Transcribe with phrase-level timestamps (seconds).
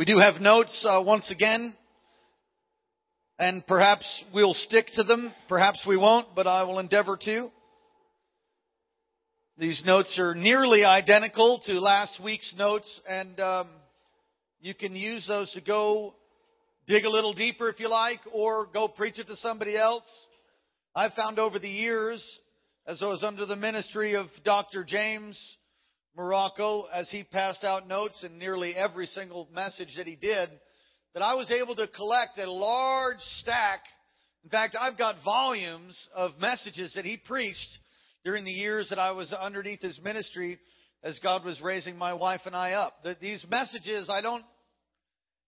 [0.00, 1.76] We do have notes uh, once again,
[3.38, 5.30] and perhaps we'll stick to them.
[5.46, 7.50] Perhaps we won't, but I will endeavor to.
[9.58, 13.68] These notes are nearly identical to last week's notes, and um,
[14.58, 16.14] you can use those to go
[16.86, 20.10] dig a little deeper if you like, or go preach it to somebody else.
[20.96, 22.24] I've found over the years,
[22.86, 24.82] as I was under the ministry of Dr.
[24.82, 25.58] James
[26.16, 30.50] Marocco, as he passed out notes in nearly every single message that he did,
[31.14, 33.80] that I was able to collect a large stack.
[34.44, 37.78] In fact, I've got volumes of messages that he preached
[38.24, 40.58] during the years that I was underneath his ministry
[41.02, 43.02] as God was raising my wife and I up.
[43.04, 44.44] That these messages, I don't,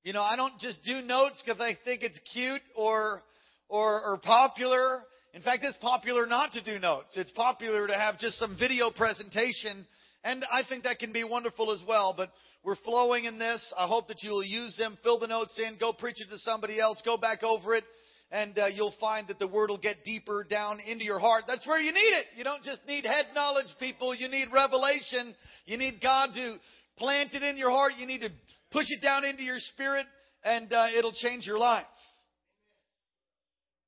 [0.04, 3.22] you know, I don't just do notes because I think it's cute or,
[3.68, 5.02] or, or popular.
[5.34, 7.16] In fact, it's popular not to do notes.
[7.16, 9.86] It's popular to have just some video presentation
[10.24, 12.14] and I think that can be wonderful as well.
[12.16, 12.30] But
[12.64, 13.72] we're flowing in this.
[13.76, 16.80] I hope that you'll use them, fill the notes in, go preach it to somebody
[16.80, 17.84] else, go back over it,
[18.30, 21.44] and uh, you'll find that the word will get deeper down into your heart.
[21.46, 22.26] That's where you need it.
[22.36, 24.14] You don't just need head knowledge, people.
[24.14, 25.34] You need revelation.
[25.66, 26.56] You need God to
[26.98, 27.92] plant it in your heart.
[27.98, 28.30] You need to
[28.70, 30.06] push it down into your spirit,
[30.44, 31.84] and uh, it'll change your life.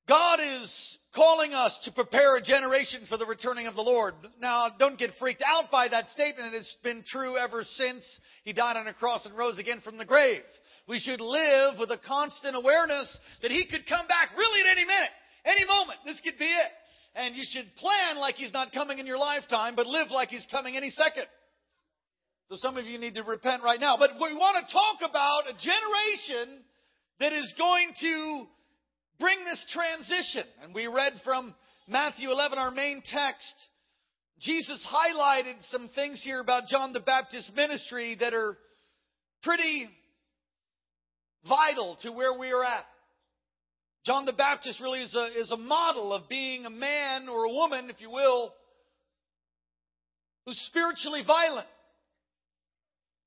[0.07, 4.15] God is calling us to prepare a generation for the returning of the Lord.
[4.41, 6.55] Now, don't get freaked out by that statement.
[6.55, 10.05] It's been true ever since He died on a cross and rose again from the
[10.05, 10.43] grave.
[10.87, 14.85] We should live with a constant awareness that He could come back really at any
[14.85, 15.11] minute,
[15.47, 16.01] any moment.
[16.05, 16.71] This could be it.
[17.17, 20.47] And you should plan like He's not coming in your lifetime, but live like He's
[20.51, 21.27] coming any second.
[22.51, 23.97] So some of you need to repent right now.
[23.97, 26.63] But we want to talk about a generation
[27.21, 28.47] that is going to
[29.19, 30.45] bring this transition.
[30.63, 31.55] And we read from
[31.89, 33.55] Matthew 11, our main text.
[34.41, 38.57] Jesus highlighted some things here about John the Baptist's ministry that are
[39.43, 39.87] pretty
[41.49, 42.85] vital to where we are at.
[44.05, 47.51] John the Baptist really is a, is a model of being a man or a
[47.51, 48.53] woman, if you will,
[50.45, 51.67] who's spiritually violent.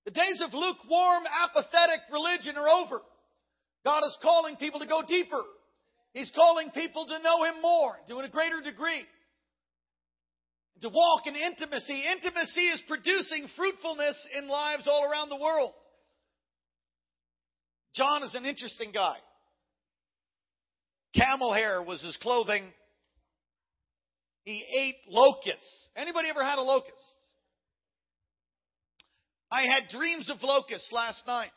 [0.06, 3.02] The days of lukewarm, apathetic religion are over.
[3.84, 5.42] God is calling people to go deeper.
[6.14, 9.04] He's calling people to know Him more, to a greater degree.
[10.82, 12.04] To walk in intimacy.
[12.12, 15.74] Intimacy is producing fruitfulness in lives all around the world.
[17.96, 19.18] John is an interesting guy.
[21.16, 22.64] Camel hair was his clothing.
[24.44, 25.90] He ate locusts.
[25.96, 26.94] Anybody ever had a locust?
[29.52, 31.52] I had dreams of locusts last night.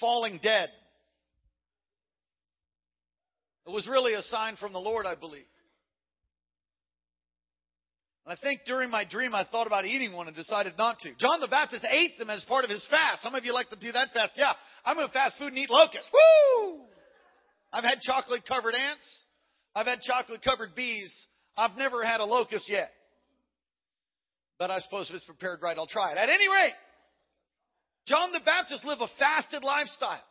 [0.00, 0.68] Falling dead.
[3.66, 5.44] It was really a sign from the Lord, I believe.
[8.24, 11.10] I think during my dream I thought about eating one and decided not to.
[11.18, 13.22] John the Baptist ate them as part of his fast.
[13.22, 14.32] Some of you like to do that fast.
[14.36, 14.52] Yeah,
[14.84, 16.08] I'm going to fast food and eat locusts.
[16.12, 16.82] Woo!
[17.72, 19.24] I've had chocolate covered ants.
[19.74, 21.12] I've had chocolate covered bees.
[21.56, 22.90] I've never had a locust yet.
[24.58, 26.18] But I suppose if it's prepared right, I'll try it.
[26.18, 26.74] At any rate,
[28.06, 30.22] John the Baptist lived a fasted lifestyle.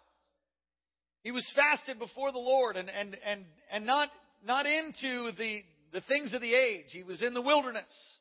[1.23, 4.09] He was fasted before the Lord and, and, and, and not,
[4.45, 5.61] not into the,
[5.93, 6.87] the things of the age.
[6.91, 8.17] He was in the wilderness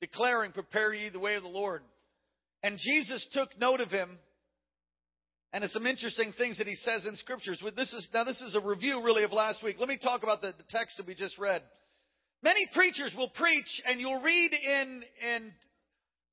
[0.00, 1.82] declaring, prepare ye the way of the Lord.
[2.62, 4.18] And Jesus took note of him.
[5.52, 7.62] And it's some interesting things that he says in scriptures.
[7.76, 9.76] This is, now this is a review really of last week.
[9.78, 11.62] Let me talk about the, the text that we just read.
[12.42, 15.02] Many preachers will preach and you'll read in,
[15.34, 15.52] in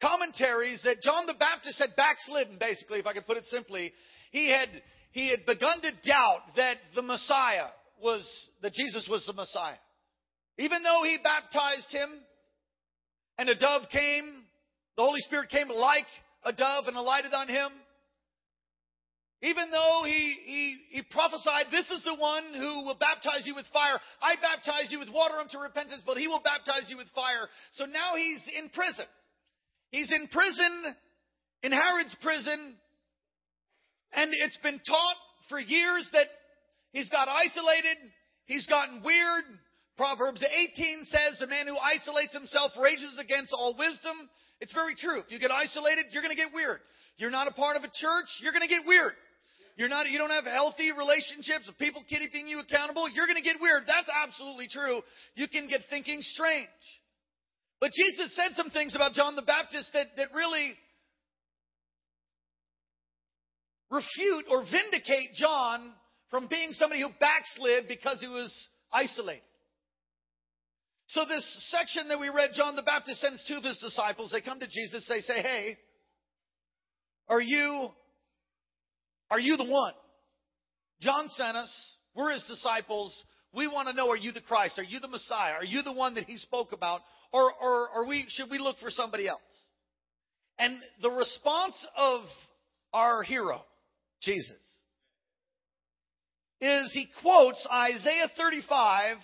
[0.02, 3.94] commentaries that John the Baptist had backslidden, basically, if I could put it simply.
[4.32, 4.70] He had,
[5.12, 7.68] he had begun to doubt that the Messiah
[8.02, 8.28] was,
[8.62, 9.80] that Jesus was the Messiah.
[10.58, 12.10] Even though he baptized him
[13.38, 14.44] and a dove came,
[14.96, 16.08] the Holy Spirit came like
[16.44, 17.72] a dove and alighted on him.
[19.44, 23.68] Even though he, he, he prophesied, this is the one who will baptize you with
[23.72, 24.00] fire.
[24.20, 27.46] I baptize you with water unto repentance, but he will baptize you with fire.
[27.74, 29.06] So now he's in prison.
[29.92, 30.96] He's in prison,
[31.64, 32.76] in Herod's prison,
[34.14, 35.20] and it's been taught
[35.50, 36.28] for years that
[36.92, 37.98] he's got isolated,
[38.46, 39.44] he's gotten weird.
[39.98, 44.30] Proverbs 18 says, "A man who isolates himself rages against all wisdom."
[44.60, 45.20] It's very true.
[45.20, 46.82] If you get isolated, you're going to get weird.
[47.18, 49.14] You're not a part of a church, you're going to get weird.
[49.76, 53.46] You're not, you don't have healthy relationships with people keeping you accountable, you're going to
[53.46, 53.84] get weird.
[53.86, 55.02] That's absolutely true.
[55.36, 56.68] You can get thinking strange.
[57.80, 60.74] But Jesus said some things about John the Baptist that, that really
[63.92, 65.94] refute or vindicate John
[66.30, 68.52] from being somebody who backslid because he was
[68.92, 69.44] isolated.
[71.08, 74.32] So this section that we read, John the Baptist sends two of his disciples.
[74.32, 75.06] They come to Jesus.
[75.08, 75.78] They say, hey,
[77.30, 77.90] Are you,
[79.30, 79.94] are you the one?
[81.02, 81.96] John sent us.
[82.16, 83.16] We're his disciples.
[83.54, 84.80] We want to know, are you the Christ?
[84.80, 85.54] Are you the Messiah?
[85.54, 87.02] Are you the one that he spoke about?
[87.32, 89.42] Or, or, we, should we look for somebody else?
[90.60, 92.22] And the response of
[92.94, 93.62] our hero,
[94.22, 94.58] Jesus,
[96.60, 99.18] is he quotes Isaiah 35,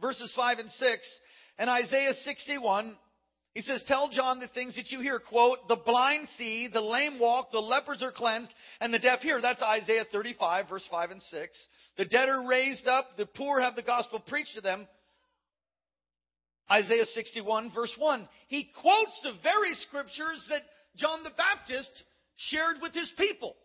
[0.00, 1.18] verses 5 and 6,
[1.58, 2.96] and Isaiah 61.
[3.54, 7.18] He says, Tell John the things that you hear, quote, the blind see, the lame
[7.20, 9.40] walk, the lepers are cleansed, and the deaf hear.
[9.40, 11.68] That's Isaiah 35, verse 5 and 6.
[11.98, 14.88] The dead are raised up, the poor have the gospel preached to them.
[16.70, 18.28] Isaiah 61, verse 1.
[18.48, 20.62] He quotes the very scriptures that
[20.96, 21.90] John the Baptist
[22.36, 23.56] shared with his people.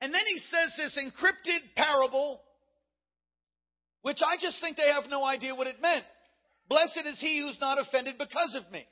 [0.00, 2.40] And then he says this encrypted parable,
[4.02, 6.04] which I just think they have no idea what it meant.
[6.68, 8.86] Blessed is he who's not offended because of me.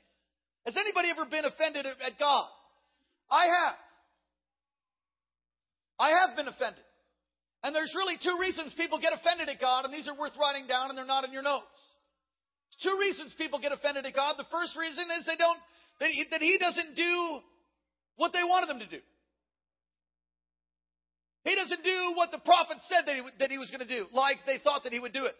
[0.65, 2.45] Has anybody ever been offended at God?
[3.31, 3.75] I have.
[5.99, 6.83] I have been offended.
[7.63, 10.67] And there's really two reasons people get offended at God, and these are worth writing
[10.67, 11.75] down, and they're not in your notes.
[12.83, 14.35] Two reasons people get offended at God.
[14.37, 15.57] The first reason is they don't,
[15.99, 17.39] that he, that he doesn't do
[18.17, 19.01] what they wanted them to do.
[21.47, 24.05] He doesn't do what the prophet said that he, that he was going to do,
[24.11, 25.35] like they thought that he would do it.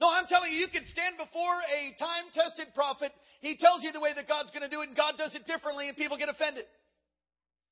[0.00, 3.10] No, I'm telling you, you can stand before a time tested prophet.
[3.40, 5.44] He tells you the way that God's going to do it, and God does it
[5.44, 6.64] differently, and people get offended.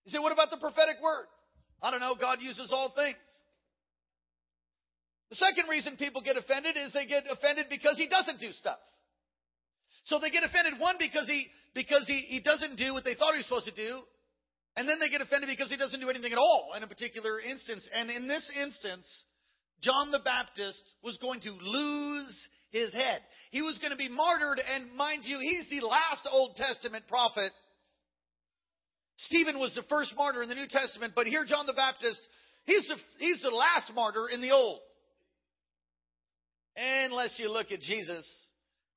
[0.04, 1.26] You say, what about the prophetic word?
[1.82, 2.14] I don't know.
[2.18, 3.18] God uses all things.
[5.32, 8.76] The second reason people get offended is they get offended because he doesn't do stuff.
[10.04, 13.32] So they get offended, one, because he, because he, he doesn't do what they thought
[13.32, 14.04] he was supposed to do.
[14.76, 17.40] And then they get offended because he doesn't do anything at all in a particular
[17.40, 17.88] instance.
[17.96, 19.08] And in this instance,
[19.80, 22.36] John the Baptist was going to lose
[22.68, 23.24] his head.
[23.52, 27.52] He was going to be martyred, and mind you, he's the last Old Testament prophet.
[29.16, 32.20] Stephen was the first martyr in the New Testament, but here John the Baptist,
[32.64, 34.80] he's the, he's the last martyr in the Old.
[36.76, 38.26] Unless you look at Jesus,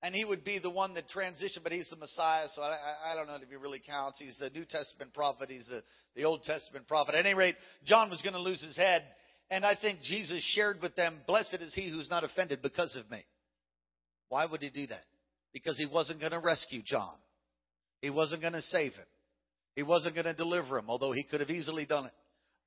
[0.01, 2.77] and he would be the one that transitioned, but he's the Messiah, so I,
[3.11, 4.19] I, don't know if he really counts.
[4.19, 5.83] He's the New Testament prophet, he's the,
[6.15, 7.15] the Old Testament prophet.
[7.15, 7.55] At any rate,
[7.85, 9.03] John was going to lose his head,
[9.49, 13.09] and I think Jesus shared with them, Blessed is he who's not offended because of
[13.09, 13.25] me.
[14.29, 15.03] Why would he do that?
[15.53, 17.15] Because he wasn't going to rescue John,
[18.01, 19.07] he wasn't going to save him,
[19.75, 22.13] he wasn't going to deliver him, although he could have easily done it.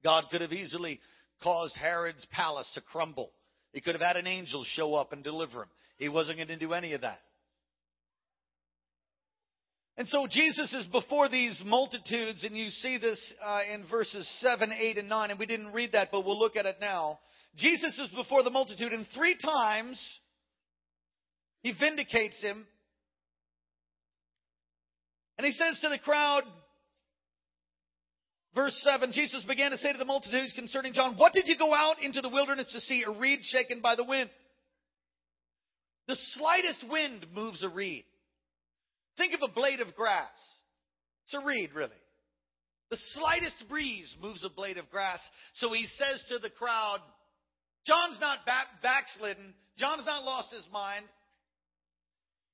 [0.04, 1.00] God could have easily
[1.42, 3.30] caused Herod's palace to crumble.
[3.72, 5.68] He could have had an angel show up and deliver him.
[5.98, 7.18] He wasn't going to do any of that.
[9.96, 14.72] And so Jesus is before these multitudes, and you see this uh, in verses 7,
[14.72, 17.18] 8, and 9, and we didn't read that, but we'll look at it now.
[17.56, 20.00] Jesus is before the multitude, and three times
[21.62, 22.64] he vindicates him.
[25.36, 26.44] And he says to the crowd,
[28.58, 31.72] verse 7, Jesus began to say to the multitudes concerning John, What did you go
[31.72, 33.04] out into the wilderness to see?
[33.06, 34.28] A reed shaken by the wind.
[36.08, 38.04] The slightest wind moves a reed.
[39.16, 40.26] Think of a blade of grass.
[41.24, 41.90] It's a reed, really.
[42.90, 45.20] The slightest breeze moves a blade of grass.
[45.54, 46.98] So he says to the crowd,
[47.86, 49.54] John's not back, backslidden.
[49.78, 51.04] John's not lost his mind.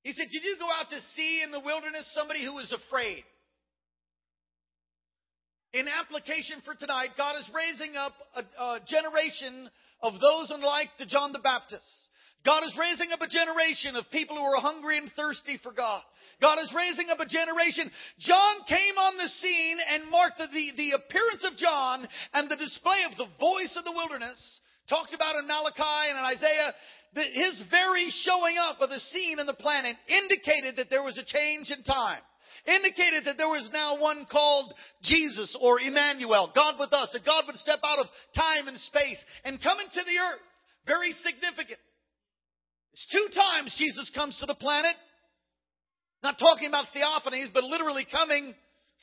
[0.03, 3.23] He said, Did you go out to see in the wilderness somebody who was afraid?
[5.75, 9.67] In application for tonight, God is raising up a, a generation
[9.99, 11.83] of those unlike the John the Baptist.
[12.47, 15.99] God is raising up a generation of people who are hungry and thirsty for God.
[16.39, 17.91] God is raising up a generation.
[18.23, 22.55] John came on the scene and marked the, the, the appearance of John and the
[22.55, 24.39] display of the voice of the wilderness,
[24.87, 26.71] talked about in Malachi and in Isaiah.
[27.19, 31.19] that his very showing up of the scene and the planet indicated that there was
[31.19, 32.23] a change in time
[32.67, 37.45] indicated that there was now one called Jesus or Emmanuel, God with us, that God
[37.47, 40.43] would step out of time and space and come into the earth.
[40.85, 41.79] Very significant.
[42.93, 44.95] It's two times Jesus comes to the planet.
[46.23, 48.55] Not talking about theophanies, but literally coming.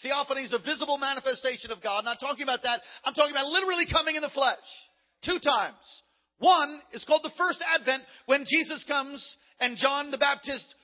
[0.03, 2.05] Theophanies, a visible manifestation of God.
[2.05, 2.81] Not talking about that.
[3.05, 4.59] I'm talking about literally coming in the flesh.
[5.25, 5.79] Two times.
[6.39, 9.23] One is called the first advent when Jesus comes
[9.61, 10.75] and John the Baptist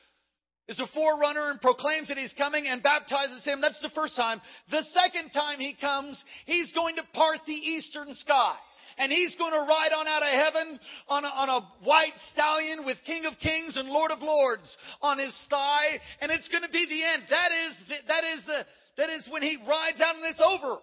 [0.68, 3.60] is a forerunner and proclaims that he's coming and baptizes him.
[3.60, 4.40] That's the first time.
[4.70, 8.56] The second time he comes, he's going to part the eastern sky
[8.98, 12.84] and he's going to ride on out of heaven on a, on a white stallion
[12.84, 16.68] with King of Kings and Lord of Lords on his thigh, and it's going to
[16.68, 17.22] be the end.
[17.30, 18.66] That is the, that is the
[18.98, 20.78] that is when he rides out and it's over.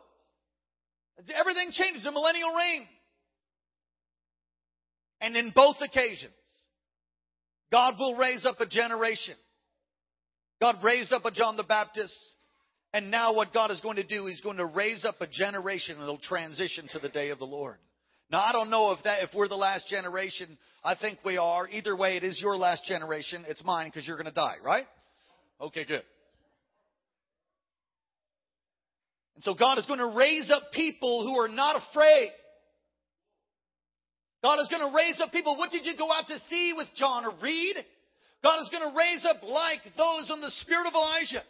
[1.36, 2.88] Everything changes, the millennial reign.
[5.20, 6.32] And in both occasions,
[7.72, 9.36] God will raise up a generation.
[10.65, 12.17] God raised up a John the Baptist
[12.91, 16.00] And now what God is going to do, He's going to raise up a generation
[16.00, 17.75] that'll transition to the day of the Lord.
[18.31, 20.57] Now I don't know if that if we're the last generation.
[20.84, 21.67] I think we are.
[21.69, 23.45] Either way, it is your last generation.
[23.48, 24.86] It's mine because you're going to die, right?
[25.62, 26.01] Okay, good.
[29.36, 32.29] And so God is going to raise up people who are not afraid.
[34.41, 35.57] God is going to raise up people.
[35.57, 37.75] What did you go out to see with John or reed?
[38.46, 41.42] God is going to raise up like those on the spirit of Elijah.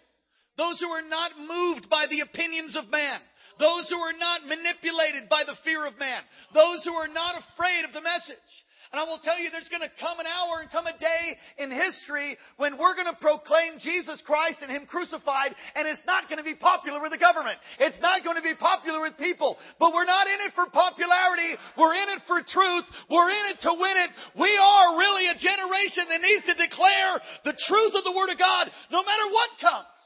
[0.55, 3.19] Those who are not moved by the opinions of man.
[3.59, 6.23] Those who are not manipulated by the fear of man.
[6.55, 8.51] Those who are not afraid of the message.
[8.95, 11.35] And I will tell you, there's going to come an hour and come a day
[11.59, 16.31] in history when we're going to proclaim Jesus Christ and Him crucified, and it's not
[16.31, 17.59] going to be popular with the government.
[17.83, 19.59] It's not going to be popular with people.
[19.83, 21.59] But we're not in it for popularity.
[21.75, 22.87] We're in it for truth.
[23.11, 24.11] We're in it to win it.
[24.39, 28.39] We are really a generation that needs to declare the truth of the Word of
[28.39, 29.99] God no matter what comes.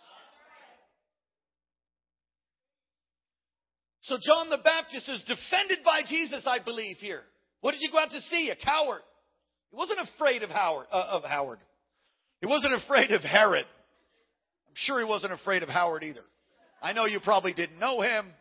[4.10, 7.22] So John the Baptist is defended by Jesus, I believe, here.
[7.61, 8.49] What did you go out to see?
[8.49, 9.01] A coward.
[9.71, 10.87] He wasn't afraid of Howard.
[10.91, 11.59] Uh, of Howard.
[12.41, 13.65] He wasn't afraid of Herod.
[14.67, 16.23] I'm sure he wasn't afraid of Howard either.
[16.81, 18.31] I know you probably didn't know him.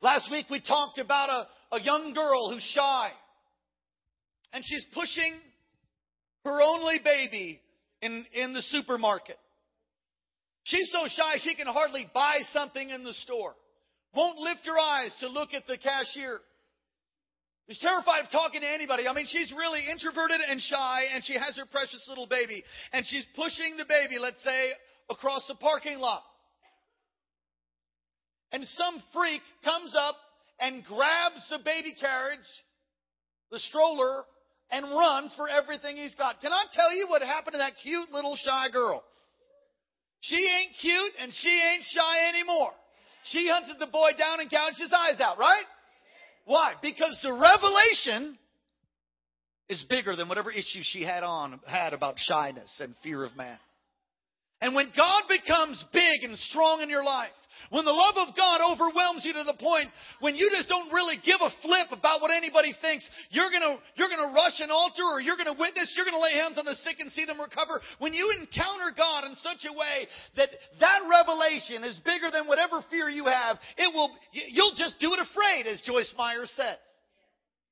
[0.00, 3.10] Last week we talked about a, a young girl who's shy.
[4.52, 5.34] And she's pushing
[6.44, 7.60] her only baby
[8.00, 9.38] in, in the supermarket.
[10.64, 13.54] She's so shy she can hardly buy something in the store
[14.14, 16.40] won't lift her eyes to look at the cashier.
[17.68, 19.08] She's terrified of talking to anybody.
[19.08, 22.62] I mean, she's really introverted and shy, and she has her precious little baby.
[22.92, 24.70] And she's pushing the baby, let's say,
[25.08, 26.22] across the parking lot.
[28.52, 30.14] And some freak comes up
[30.60, 32.46] and grabs the baby carriage,
[33.50, 34.24] the stroller,
[34.70, 36.40] and runs for everything he's got.
[36.40, 39.02] Can I tell you what happened to that cute little shy girl?
[40.20, 42.72] She ain't cute and she ain't shy anymore.
[43.24, 45.64] She hunted the boy down and gouged his eyes out, right?
[46.44, 46.74] Why?
[46.82, 48.38] Because the revelation
[49.68, 53.58] is bigger than whatever issue she had on had about shyness and fear of man.
[54.60, 57.32] And when God becomes big and strong in your life,
[57.70, 59.88] when the love of God overwhelms you to the point
[60.20, 64.08] when you just don't really give a flip about what anybody thinks, you're gonna, you're
[64.08, 67.00] gonna rush an altar or you're gonna witness, you're gonna lay hands on the sick
[67.00, 67.80] and see them recover.
[67.98, 72.84] When you encounter God in such a way that that revelation is bigger than whatever
[72.90, 76.80] fear you have, it will, you'll just do it afraid, as Joyce Meyer says.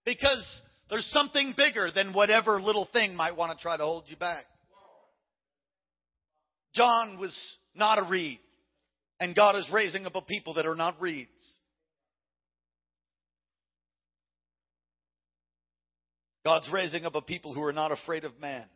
[0.04, 0.42] Because
[0.90, 4.44] there's something bigger than whatever little thing might want to try to hold you back.
[6.74, 7.36] John was
[7.74, 8.40] not a reed.
[9.22, 11.30] And God is raising up a people that are not reeds.
[16.44, 18.66] God's raising up a people who are not afraid of man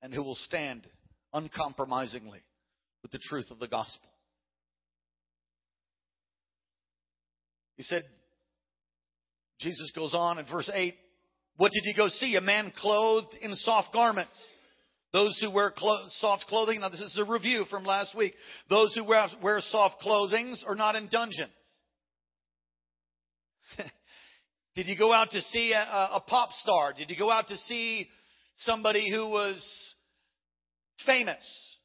[0.00, 0.86] and who will stand
[1.34, 2.40] uncompromisingly
[3.02, 4.08] with the truth of the gospel.
[7.76, 8.04] He said,
[9.60, 10.94] Jesus goes on in verse 8,
[11.58, 12.36] What did you go see?
[12.36, 14.42] A man clothed in soft garments
[15.12, 18.34] those who wear clo- soft clothing, now this is a review from last week.
[18.70, 21.50] Those who wear, wear soft clothing are not in dungeons.
[24.74, 26.94] Did you go out to see a, a, pop star?
[26.96, 28.08] Did you go out to see
[28.56, 29.94] somebody who was
[31.04, 31.76] famous?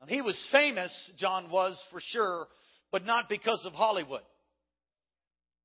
[0.00, 2.46] And he was famous, John was for sure,
[2.90, 4.22] but not because of Hollywood.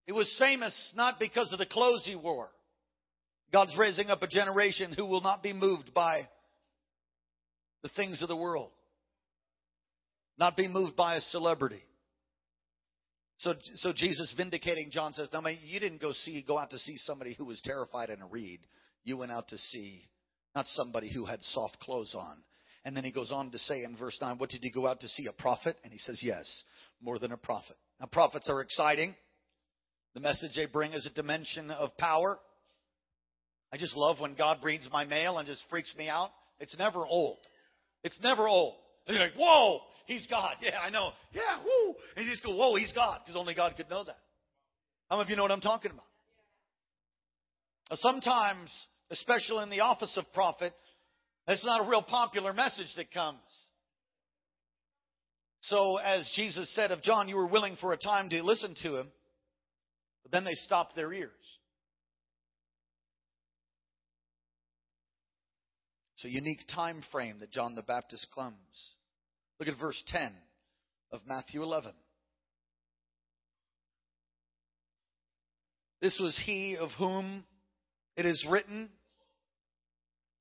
[0.05, 2.49] He was famous not because of the clothes he wore.
[3.53, 6.27] God's raising up a generation who will not be moved by
[7.83, 8.71] the things of the world.
[10.37, 11.81] Not be moved by a celebrity.
[13.37, 16.97] So, so Jesus vindicating John says, "No, you didn't go see, go out to see
[16.97, 18.59] somebody who was terrified in a reed.
[19.03, 20.07] You went out to see
[20.55, 22.43] not somebody who had soft clothes on."
[22.83, 25.01] And then he goes on to say in verse 9, What did you go out
[25.01, 25.27] to see?
[25.27, 25.77] A prophet?
[25.83, 26.63] And he says, Yes,
[27.01, 27.75] more than a prophet.
[27.99, 29.15] Now, prophets are exciting.
[30.13, 32.39] The message they bring is a dimension of power.
[33.71, 36.29] I just love when God reads my mail and just freaks me out.
[36.59, 37.37] It's never old.
[38.03, 38.75] It's never old.
[39.07, 40.55] And you're like, whoa, he's God.
[40.61, 41.11] Yeah, I know.
[41.33, 41.95] Yeah, whoo.
[42.15, 44.17] And you just go, whoa, he's God, because only God could know that.
[45.09, 46.05] How many of you know what I'm talking about?
[47.99, 48.71] Sometimes,
[49.09, 50.73] especially in the office of prophet,
[51.45, 53.39] that's not a real popular message that comes.
[55.63, 58.95] So, as Jesus said of John, you were willing for a time to listen to
[58.95, 59.07] him,
[60.23, 61.29] but then they stopped their ears.
[66.21, 68.55] It's a unique time frame that John the Baptist comes.
[69.59, 70.31] Look at verse 10
[71.11, 71.93] of Matthew 11.
[75.99, 77.43] This was he of whom
[78.15, 78.91] it is written,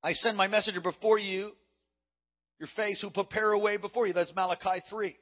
[0.03, 1.49] I send my messenger before you
[2.59, 4.13] your face, who prepare a way before you.
[4.13, 5.15] That's Malachi 3.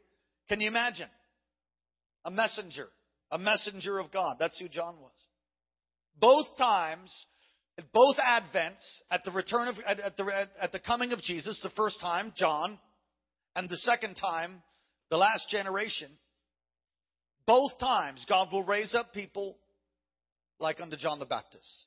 [0.50, 1.08] Can you imagine?
[2.25, 2.89] A messenger,
[3.32, 4.36] a messenger of God.
[4.42, 5.13] That's who John was.
[6.20, 7.13] Both times,
[7.79, 11.59] at both advents, at the return of, at, at the, at the coming of Jesus,
[11.63, 12.77] the first time, John,
[13.55, 14.62] and the second time,
[15.09, 16.12] the last generation,
[17.48, 19.57] both times God will raise up people
[20.59, 21.86] like unto John the Baptist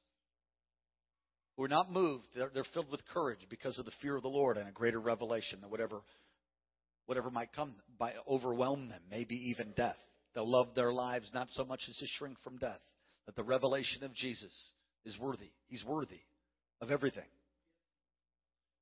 [1.58, 2.24] who are not moved.
[2.34, 4.98] They're, they're filled with courage because of the fear of the Lord and a greater
[4.98, 6.00] revelation that whatever,
[7.04, 9.98] whatever might come by overwhelm them, maybe even death.
[10.34, 12.80] They'll love their lives not so much as to shrink from death,
[13.26, 14.72] that the revelation of Jesus
[15.04, 15.50] is worthy.
[15.68, 16.20] He's worthy
[16.80, 17.28] of everything.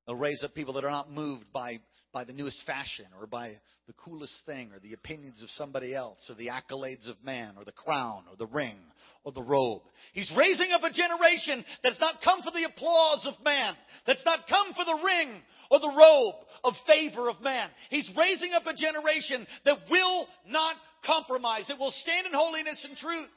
[0.06, 1.78] They'll raise up people that are not moved by,
[2.12, 3.52] by the newest fashion or by
[3.86, 7.64] the coolest thing or the opinions of somebody else or the accolades of man or
[7.64, 8.76] the crown or the ring
[9.24, 9.82] or the robe.
[10.12, 13.74] He's raising up a generation that's not come for the applause of man,
[14.06, 16.34] that's not come for the ring or the robe
[16.64, 17.68] of favor of man.
[17.90, 22.96] He's raising up a generation that will not compromise, it will stand in holiness and
[22.96, 23.28] truth.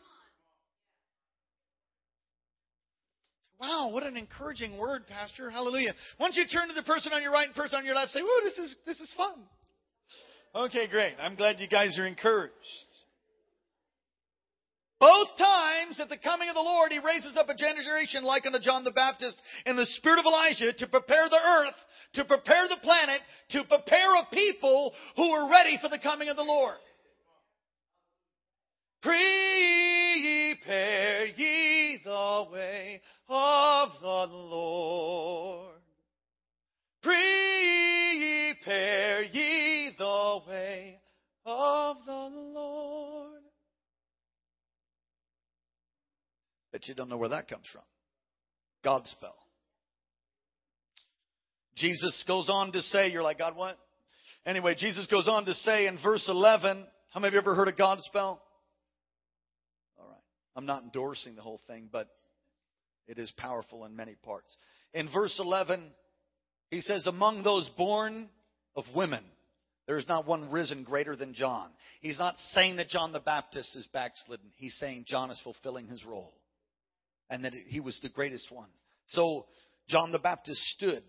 [3.60, 5.50] Wow, what an encouraging word, Pastor.
[5.50, 5.94] Hallelujah.
[6.20, 8.20] Once you turn to the person on your right and person on your left, say,
[8.20, 9.48] "Ooh, this is this is fun."
[10.56, 11.16] Okay, great.
[11.20, 12.54] I'm glad you guys are encouraged.
[15.00, 18.60] Both times at the coming of the Lord, He raises up a generation like unto
[18.60, 21.76] John the Baptist in the spirit of Elijah to prepare the earth,
[22.14, 23.20] to prepare the planet,
[23.50, 26.78] to prepare a people who are ready for the coming of the Lord.
[29.02, 29.26] Prepare
[31.26, 35.80] ye the way of the Lord.
[37.02, 41.00] Prepare ye the way
[41.46, 43.42] of the Lord.
[46.72, 47.84] Bet you don't know where that comes from.
[48.86, 49.36] Godspell.
[51.76, 53.78] Jesus goes on to say, you're like, God, what?
[54.46, 57.68] Anyway, Jesus goes on to say in verse 11, how many of you ever heard
[57.68, 58.40] of Godspell?
[59.98, 60.22] All right.
[60.56, 62.10] I'm not endorsing the whole thing, but
[63.08, 64.56] it is powerful in many parts.
[64.94, 65.92] In verse 11,
[66.70, 68.30] he says, Among those born
[68.76, 69.24] of women,
[69.86, 71.70] there is not one risen greater than John.
[72.00, 74.52] He's not saying that John the Baptist is backslidden.
[74.56, 76.34] He's saying John is fulfilling his role
[77.30, 78.70] and that he was the greatest one.
[79.08, 79.46] So
[79.90, 81.04] John the Baptist stood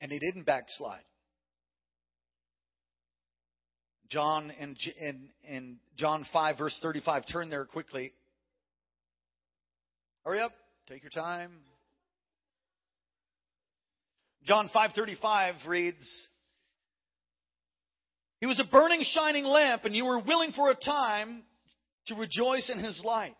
[0.00, 1.04] and he didn't backslide.
[4.08, 8.12] John in, in, in John 5 verse 35, turn there quickly.
[10.24, 10.52] Hurry up.
[10.88, 11.50] Take your time.
[14.44, 16.28] John 5:35 reads,
[18.40, 21.44] He was a burning shining lamp and you were willing for a time
[22.06, 23.36] to rejoice in his light.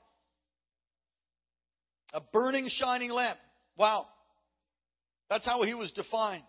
[2.14, 3.38] A burning shining lamp.
[3.76, 4.06] Wow.
[5.28, 6.44] That's how he was defined.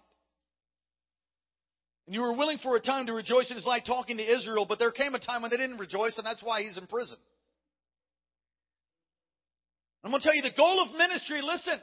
[2.06, 4.66] And you were willing for a time to rejoice in his light talking to Israel,
[4.68, 7.18] but there came a time when they didn't rejoice and that's why he's in prison.
[10.04, 11.80] I'm going to tell you the goal of ministry, listen.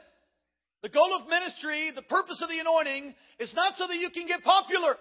[0.85, 4.25] The goal of ministry, the purpose of the anointing is not so that you can
[4.25, 4.97] get popular.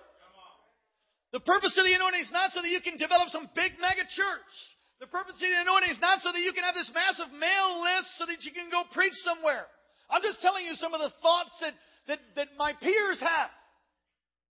[1.32, 4.04] The purpose of the anointing is not so that you can develop some big mega
[4.12, 4.52] church.
[5.00, 7.80] The purpose of the anointing is not so that you can have this massive mail
[7.80, 9.64] list so that you can go preach somewhere.
[10.12, 11.72] I'm just telling you some of the thoughts that,
[12.08, 13.50] that, that my peers have.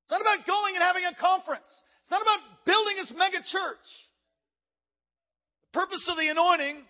[0.02, 1.70] It's not about going and having a conference.
[2.02, 3.86] It's not about building this mega church.
[5.70, 6.82] The purpose of the anointing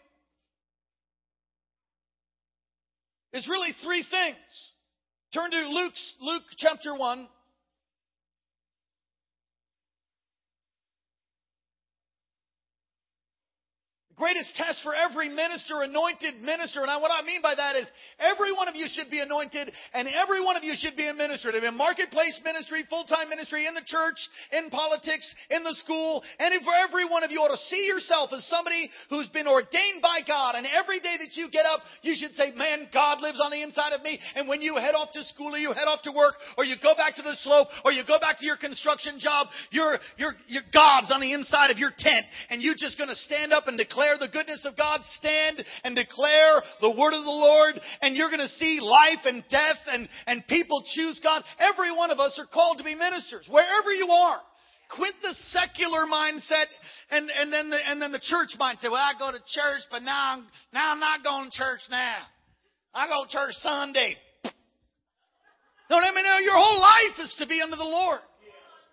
[3.32, 4.36] is really three things.
[5.32, 7.28] Turn to Luke's, Luke chapter 1.
[14.20, 16.84] Greatest test for every minister, anointed minister.
[16.84, 17.88] And what I mean by that is
[18.20, 21.16] every one of you should be anointed and every one of you should be a
[21.16, 21.48] minister.
[21.48, 24.20] To be a marketplace ministry, full-time ministry, in the church,
[24.52, 26.20] in politics, in the school.
[26.36, 30.04] And for every one of you ought to see yourself as somebody who's been ordained
[30.04, 30.54] by God.
[30.60, 33.64] And every day that you get up, you should say, man, God lives on the
[33.64, 34.20] inside of me.
[34.36, 36.76] And when you head off to school or you head off to work or you
[36.82, 40.36] go back to the slope or you go back to your construction job, your, your,
[40.46, 42.26] your God's on the inside of your tent.
[42.50, 45.64] And you're just going to stand up and declare declare the goodness of God, stand
[45.84, 49.78] and declare the word of the Lord, and you're going to see life and death
[49.86, 51.42] and, and people choose God.
[51.58, 54.38] Every one of us are called to be ministers, wherever you are.
[54.96, 56.66] Quit the secular mindset
[57.10, 58.90] and, and then the, and then the church mindset.
[58.90, 62.16] Well, I go to church, but now I'm, now I'm not going to church now.
[62.92, 64.16] I go to church Sunday.
[65.88, 68.20] No, I mean, no, your whole life is to be unto the Lord.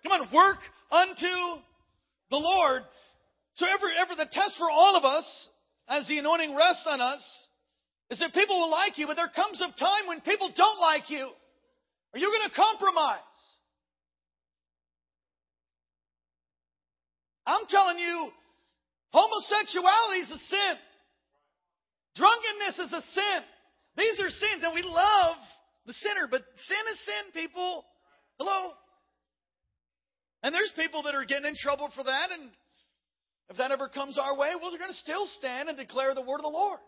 [0.04, 0.58] Come on, work
[0.90, 1.62] unto
[2.30, 2.82] the Lord
[3.58, 5.26] so ever, ever the test for all of us,
[5.88, 7.22] as the anointing rests on us,
[8.08, 11.10] is that people will like you, but there comes a time when people don't like
[11.10, 11.26] you.
[12.14, 13.18] Are you going to compromise?
[17.46, 18.30] I'm telling you,
[19.10, 20.74] homosexuality is a sin.
[22.14, 23.40] Drunkenness is a sin.
[23.96, 25.36] These are sins, and we love
[25.84, 27.84] the sinner, but sin is sin, people.
[28.38, 28.70] Hello?
[30.44, 32.50] And there's people that are getting in trouble for that, and
[33.50, 36.20] if that ever comes our way, well, they're going to still stand and declare the
[36.20, 36.80] word of the Lord.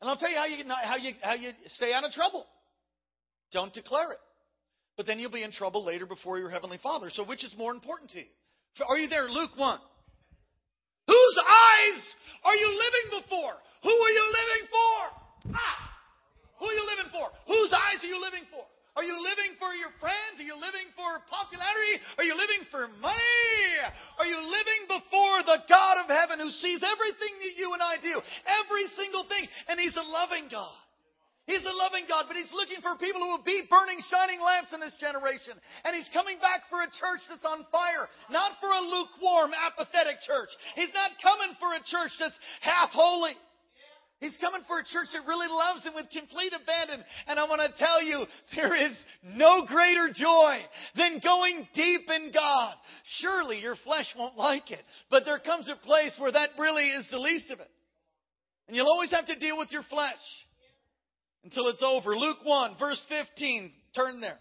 [0.00, 2.46] And I'll tell you how you, how you, how you stay out of trouble.
[3.52, 4.18] Don't declare it.
[4.96, 7.08] But then you'll be in trouble later before your Heavenly Father.
[7.10, 8.30] So which is more important to you?
[8.88, 9.28] Are you there?
[9.28, 9.78] Luke 1.
[11.06, 12.02] Whose eyes
[12.44, 13.54] are you living before?
[13.82, 15.54] Who are you living for?
[15.54, 15.88] Ah!
[16.58, 17.26] Who are you living for?
[17.46, 18.66] Whose eyes are you living for?
[18.98, 20.42] Are you living for your friends?
[20.42, 22.02] Are you living for popularity?
[22.18, 23.70] Are you living for money?
[24.18, 28.02] Are you living before the God of heaven who sees everything that you and I
[28.02, 28.18] do?
[28.18, 29.46] Every single thing.
[29.70, 30.74] And He's a loving God.
[31.46, 34.74] He's a loving God, but He's looking for people who will be burning, shining lamps
[34.74, 35.54] in this generation.
[35.86, 40.18] And He's coming back for a church that's on fire, not for a lukewarm, apathetic
[40.26, 40.50] church.
[40.74, 43.38] He's not coming for a church that's half holy.
[44.20, 47.04] He's coming for a church that really loves Him with complete abandon.
[47.28, 48.24] And I want to tell you,
[48.56, 50.58] there is no greater joy
[50.96, 52.74] than going deep in God.
[53.20, 57.08] Surely your flesh won't like it, but there comes a place where that really is
[57.10, 57.70] the least of it.
[58.66, 60.16] And you'll always have to deal with your flesh
[61.44, 62.16] until it's over.
[62.16, 63.72] Luke 1, verse 15.
[63.94, 64.38] Turn there.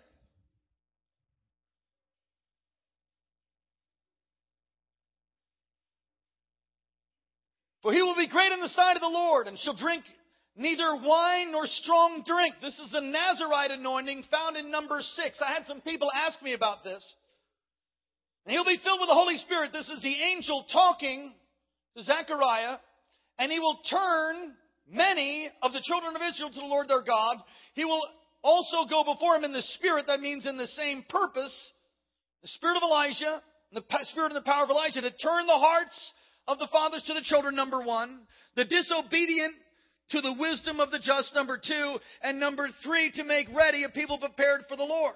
[7.87, 10.03] For he will be great in the sight of the Lord, and shall drink
[10.57, 12.55] neither wine nor strong drink.
[12.61, 15.39] This is the Nazarite anointing found in number six.
[15.39, 16.99] I had some people ask me about this.
[18.45, 19.71] And he'll be filled with the Holy Spirit.
[19.71, 21.33] This is the angel talking
[21.95, 22.75] to Zechariah,
[23.39, 24.53] and he will turn
[24.91, 27.37] many of the children of Israel to the Lord their God.
[27.73, 28.03] He will
[28.43, 31.55] also go before him in the Spirit, that means in the same purpose,
[32.41, 36.13] the Spirit of Elijah, the Spirit and the power of Elijah, to turn the hearts
[36.47, 38.21] of the fathers to the children, number one.
[38.55, 39.53] The disobedient
[40.09, 41.97] to the wisdom of the just, number two.
[42.21, 45.15] And number three, to make ready a people prepared for the Lord.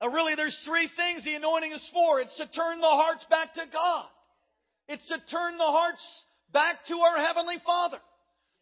[0.00, 2.20] Now really, there's three things the anointing is for.
[2.20, 4.06] It's to turn the hearts back to God.
[4.88, 7.98] It's to turn the hearts back to our Heavenly Father.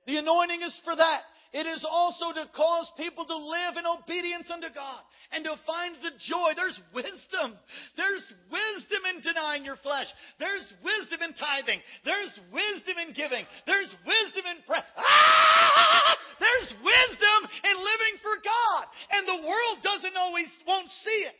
[0.06, 1.20] The anointing is for that.
[1.52, 5.04] It is also to cause people to live in obedience unto God
[5.36, 6.56] and to find the joy.
[6.56, 7.60] There's wisdom.
[7.92, 10.08] There's wisdom in denying your flesh.
[10.40, 11.84] There's wisdom in tithing.
[12.08, 13.44] There's wisdom in giving.
[13.68, 14.88] There's wisdom in prayer.
[14.96, 16.16] Ah!
[16.40, 17.38] There's wisdom
[17.68, 18.84] in living for God.
[19.12, 21.36] And the world doesn't always, won't see it.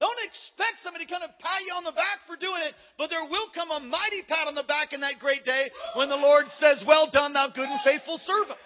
[0.00, 3.08] Don't expect somebody to kind of pat you on the back for doing it, but
[3.08, 6.16] there will come a mighty pat on the back in that great day when the
[6.16, 8.60] Lord says, Well done, thou good and faithful servant.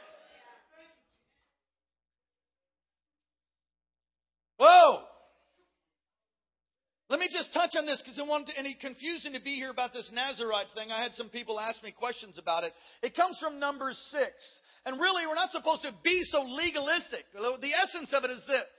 [4.59, 5.03] Whoa!
[7.11, 9.93] Let me just touch on this because I want any confusion to be here about
[9.93, 10.91] this Nazarite thing.
[10.91, 12.73] I had some people ask me questions about it.
[13.03, 14.23] It comes from Numbers 6.
[14.87, 17.25] And really, we're not supposed to be so legalistic.
[17.35, 18.71] The essence of it is this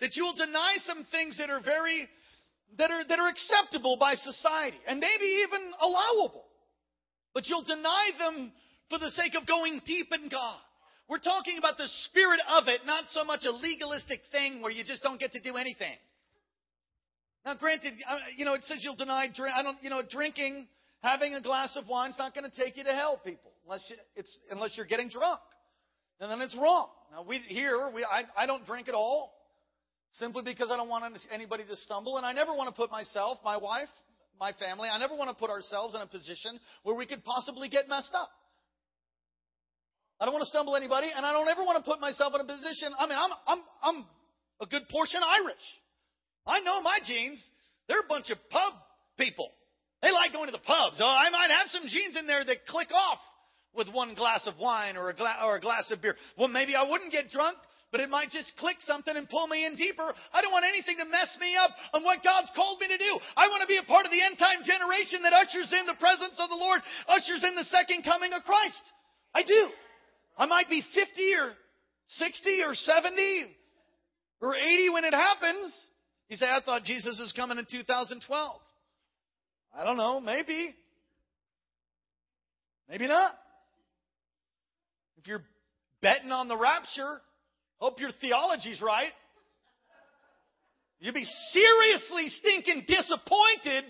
[0.00, 2.06] that you will deny some things that are very
[2.78, 6.44] that are that are acceptable by society and maybe even allowable.
[7.34, 8.52] But you'll deny them
[8.90, 10.60] for the sake of going deep in God.
[11.08, 14.84] We're talking about the spirit of it, not so much a legalistic thing where you
[14.84, 15.96] just don't get to do anything.
[17.44, 19.54] Now, granted, uh, you know, it says you'll deny drink.
[19.54, 20.66] I don't, you know, drinking,
[21.02, 23.84] having a glass of wine is not going to take you to hell, people, unless
[23.90, 25.40] you, it's unless you're getting drunk,
[26.20, 26.88] and then it's wrong.
[27.12, 29.34] Now, we here, we I, I don't drink at all,
[30.12, 33.38] simply because I don't want anybody to stumble, and I never want to put myself,
[33.44, 33.92] my wife,
[34.40, 37.68] my family, I never want to put ourselves in a position where we could possibly
[37.68, 38.30] get messed up.
[40.18, 42.40] I don't want to stumble anybody, and I don't ever want to put myself in
[42.40, 42.94] a position.
[42.98, 44.06] I mean, I'm, I'm, I'm
[44.60, 45.66] a good portion Irish.
[46.46, 47.44] I know my genes.
[47.88, 48.74] They're a bunch of pub
[49.18, 49.50] people.
[50.02, 51.00] They like going to the pubs.
[51.00, 53.18] Oh, I might have some genes in there that click off
[53.74, 56.16] with one glass of wine or a, gla- or a glass of beer.
[56.36, 57.56] Well, maybe I wouldn't get drunk,
[57.90, 60.12] but it might just click something and pull me in deeper.
[60.32, 63.12] I don't want anything to mess me up on what God's called me to do.
[63.36, 65.98] I want to be a part of the end time generation that ushers in the
[65.98, 68.84] presence of the Lord, ushers in the second coming of Christ.
[69.34, 69.68] I do.
[70.36, 71.00] I might be 50
[71.40, 71.54] or
[72.06, 73.46] 60 or 70
[74.40, 75.72] or 80 when it happens.
[76.28, 78.60] You say, I thought Jesus is coming in 2012.
[79.76, 80.74] I don't know, maybe.
[82.88, 83.32] Maybe not.
[85.18, 85.42] If you're
[86.00, 87.20] betting on the rapture,
[87.78, 89.12] hope your theology's right.
[91.00, 93.84] You'd be seriously stinking disappointed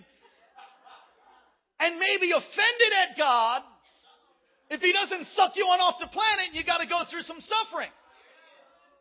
[1.81, 3.63] and maybe offended at God
[4.71, 7.39] if he doesn't suck you on off the planet, you got to go through some
[7.41, 7.91] suffering.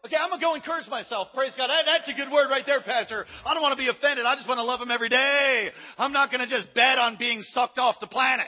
[0.05, 1.29] Okay, I'm gonna go encourage myself.
[1.33, 1.67] Praise God.
[1.67, 3.25] That, that's a good word right there, Pastor.
[3.45, 4.25] I don't want to be offended.
[4.25, 5.69] I just want to love Him every day.
[5.97, 8.47] I'm not gonna just bet on being sucked off the planet.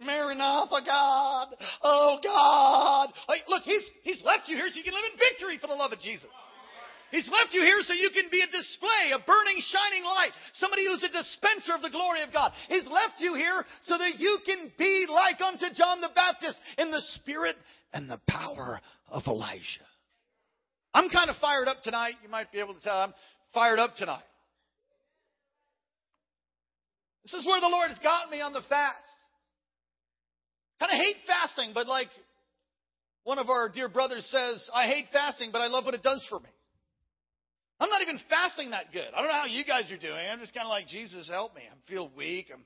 [0.00, 1.48] Maranatha, God.
[1.82, 3.12] Oh, God.
[3.28, 5.76] Like, look, He's, He's left you here so you can live in victory for the
[5.76, 6.30] love of Jesus.
[7.10, 10.30] He's left you here so you can be a display, a burning, shining light.
[10.54, 12.52] Somebody who's a dispenser of the glory of God.
[12.68, 16.92] He's left you here so that you can be like unto John the Baptist in
[16.94, 17.56] the spirit
[17.92, 19.86] and the power of Elijah.
[20.92, 22.14] I'm kind of fired up tonight.
[22.22, 23.14] You might be able to tell I'm
[23.54, 24.22] fired up tonight.
[27.22, 28.96] This is where the Lord has got me on the fast.
[30.80, 32.08] Kind of hate fasting, but like
[33.24, 36.26] one of our dear brothers says, I hate fasting, but I love what it does
[36.28, 36.48] for me.
[37.78, 39.08] I'm not even fasting that good.
[39.14, 40.26] I don't know how you guys are doing.
[40.30, 41.62] I'm just kind of like, Jesus, help me.
[41.70, 42.48] I feel weak.
[42.52, 42.64] I'm,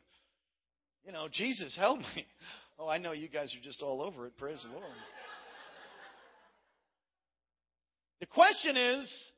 [1.06, 2.26] you know, Jesus, help me.
[2.78, 4.36] Oh, I know you guys are just all over it.
[4.36, 4.84] Praise the Lord.
[8.20, 9.30] The question is,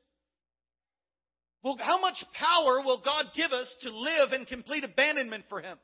[1.63, 5.77] well, how much power will God give us to live in complete abandonment for Him?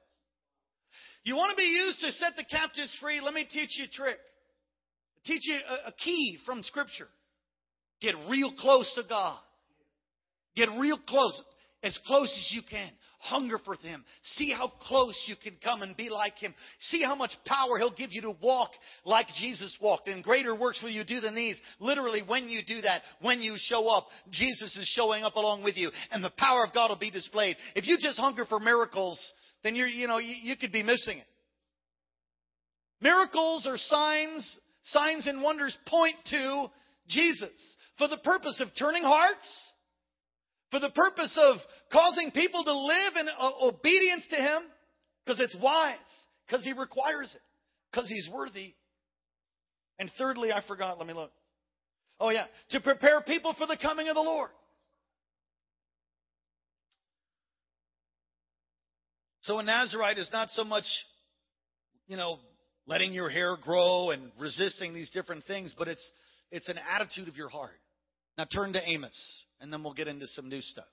[1.24, 3.22] You want to be used to set the captives free?
[3.22, 4.18] Let me teach you a trick.
[5.26, 7.08] Teach you a, key from Scripture.
[8.02, 9.40] Get real close to God.
[10.56, 11.42] Get real close,
[11.82, 12.92] as close as you can.
[13.24, 14.04] Hunger for Him.
[14.22, 16.54] See how close you can come and be like Him.
[16.80, 18.72] See how much power He'll give you to walk
[19.06, 20.08] like Jesus walked.
[20.08, 21.58] And greater works will you do than these.
[21.80, 25.78] Literally, when you do that, when you show up, Jesus is showing up along with
[25.78, 27.56] you, and the power of God will be displayed.
[27.76, 29.20] If you just hunger for miracles,
[29.64, 31.26] then you're, you know, you, you could be missing it.
[33.02, 36.66] Miracles or signs, signs and wonders point to
[37.08, 37.52] Jesus
[37.98, 39.73] for the purpose of turning hearts,
[40.74, 41.58] for the purpose of
[41.92, 44.64] causing people to live in uh, obedience to Him,
[45.24, 45.98] because it's wise,
[46.48, 47.42] because He requires it,
[47.92, 48.74] because He's worthy.
[50.00, 51.32] And thirdly, I forgot, let me look.
[52.20, 54.50] Oh, yeah, to prepare people for the coming of the Lord.
[59.42, 60.86] So a Nazarite is not so much,
[62.08, 62.40] you know,
[62.88, 66.12] letting your hair grow and resisting these different things, but it's
[66.50, 67.80] it's an attitude of your heart.
[68.38, 70.86] Now turn to Amos, and then we'll get into some new stuff.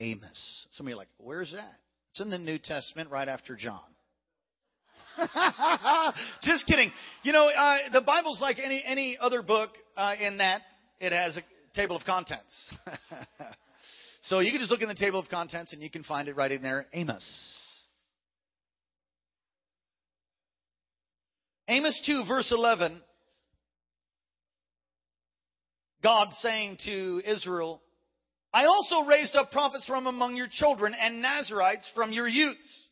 [0.00, 0.66] Amos.
[0.72, 1.74] Some of you are like, where's that?
[2.10, 3.80] It's in the New Testament right after John.
[6.42, 6.90] Just kidding.
[7.22, 10.62] You know, uh, the Bible's like any any other book uh, in that
[10.98, 11.42] it has a
[11.74, 12.74] table of contents.
[14.22, 16.36] so you can just look in the table of contents and you can find it
[16.36, 16.86] right in there.
[16.92, 17.24] Amos.
[21.68, 23.02] Amos 2, verse 11.
[26.06, 27.82] God saying to Israel,
[28.54, 32.88] I also raised up prophets from among your children and Nazarites from your youths.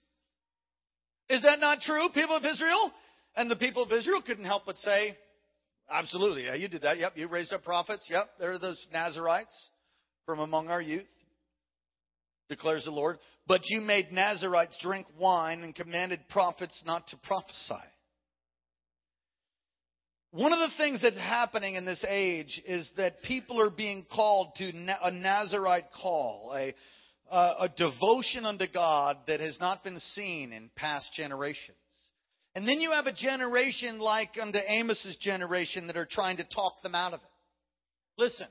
[1.30, 2.90] Is that not true, people of Israel?
[3.36, 5.16] And the people of Israel couldn't help but say,
[5.88, 6.98] Absolutely, yeah, you did that.
[6.98, 8.04] Yep, you raised up prophets.
[8.10, 9.68] Yep, there are those Nazarites
[10.26, 11.06] from among our youth,
[12.48, 13.18] declares the Lord.
[13.46, 17.74] But you made Nazarites drink wine and commanded prophets not to prophesy.
[20.34, 24.56] One of the things that's happening in this age is that people are being called
[24.56, 24.64] to
[25.00, 26.74] a Nazarite call, a,
[27.30, 31.76] a devotion unto God that has not been seen in past generations.
[32.56, 36.82] And then you have a generation like unto Amos's generation that are trying to talk
[36.82, 37.26] them out of it.
[38.18, 38.48] Listen,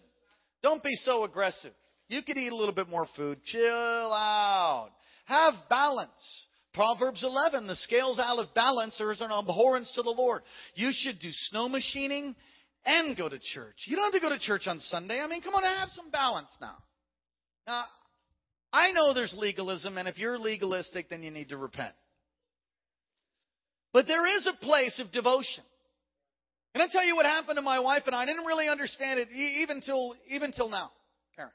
[0.61, 1.73] don't be so aggressive.
[2.07, 3.43] You could eat a little bit more food.
[3.43, 4.91] Chill out.
[5.25, 6.47] Have balance.
[6.73, 10.41] Proverbs 11, the scales out of balance are an abhorrence to the Lord.
[10.73, 12.35] You should do snow machining
[12.83, 13.75] and go to church.
[13.85, 15.21] You don't have to go to church on Sunday.
[15.21, 16.77] I mean, come on, have some balance now.
[17.67, 17.83] Now,
[18.73, 21.93] I know there's legalism, and if you're legalistic, then you need to repent.
[23.93, 25.63] But there is a place of devotion.
[26.73, 28.23] And I tell you what happened to my wife and I.
[28.23, 30.89] I didn't really understand it even till even till now,
[31.35, 31.51] Karen.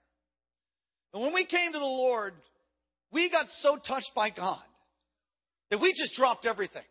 [1.13, 2.35] But when we came to the Lord,
[3.11, 4.63] we got so touched by God
[5.71, 6.83] that we just dropped everything.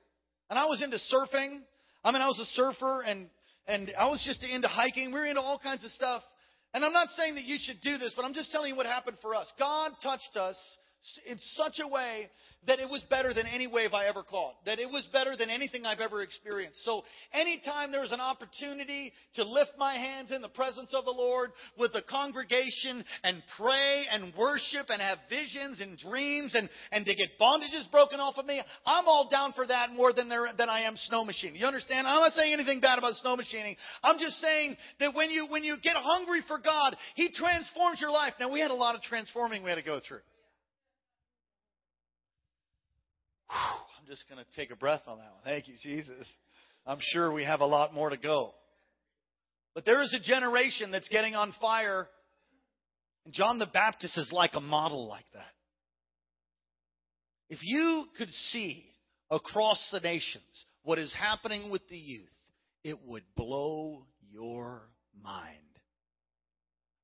[0.50, 1.60] And I was into surfing.
[2.04, 3.30] I mean, I was a surfer and,
[3.68, 5.12] and I was just into hiking.
[5.12, 6.24] We were into all kinds of stuff.
[6.74, 8.86] And I'm not saying that you should do this, but I'm just telling you what
[8.86, 9.52] happened for us.
[9.58, 10.58] God touched us
[11.26, 12.30] in such a way
[12.66, 15.50] that it was better than any wave I ever caught, that it was better than
[15.50, 16.84] anything I've ever experienced.
[16.84, 21.12] So anytime there was an opportunity to lift my hands in the presence of the
[21.12, 27.06] Lord with the congregation and pray and worship and have visions and dreams and, and
[27.06, 30.48] to get bondages broken off of me, I'm all down for that more than, there,
[30.58, 31.62] than I am snow machining.
[31.62, 32.08] You understand?
[32.08, 33.78] I'm not saying anything bad about snow machining.
[34.04, 38.12] I'm just saying that when you, when you get hungry for God, He transforms your
[38.12, 38.34] life.
[38.40, 40.20] Now we had a lot of transforming we had to go through.
[43.50, 45.44] I'm just going to take a breath on that one.
[45.44, 46.32] Thank you, Jesus.
[46.86, 48.52] I'm sure we have a lot more to go.
[49.74, 52.08] But there is a generation that's getting on fire.
[53.26, 55.54] And John the Baptist is like a model like that.
[57.50, 58.84] If you could see
[59.30, 60.44] across the nations
[60.84, 62.30] what is happening with the youth,
[62.84, 64.82] it would blow your
[65.22, 65.58] mind.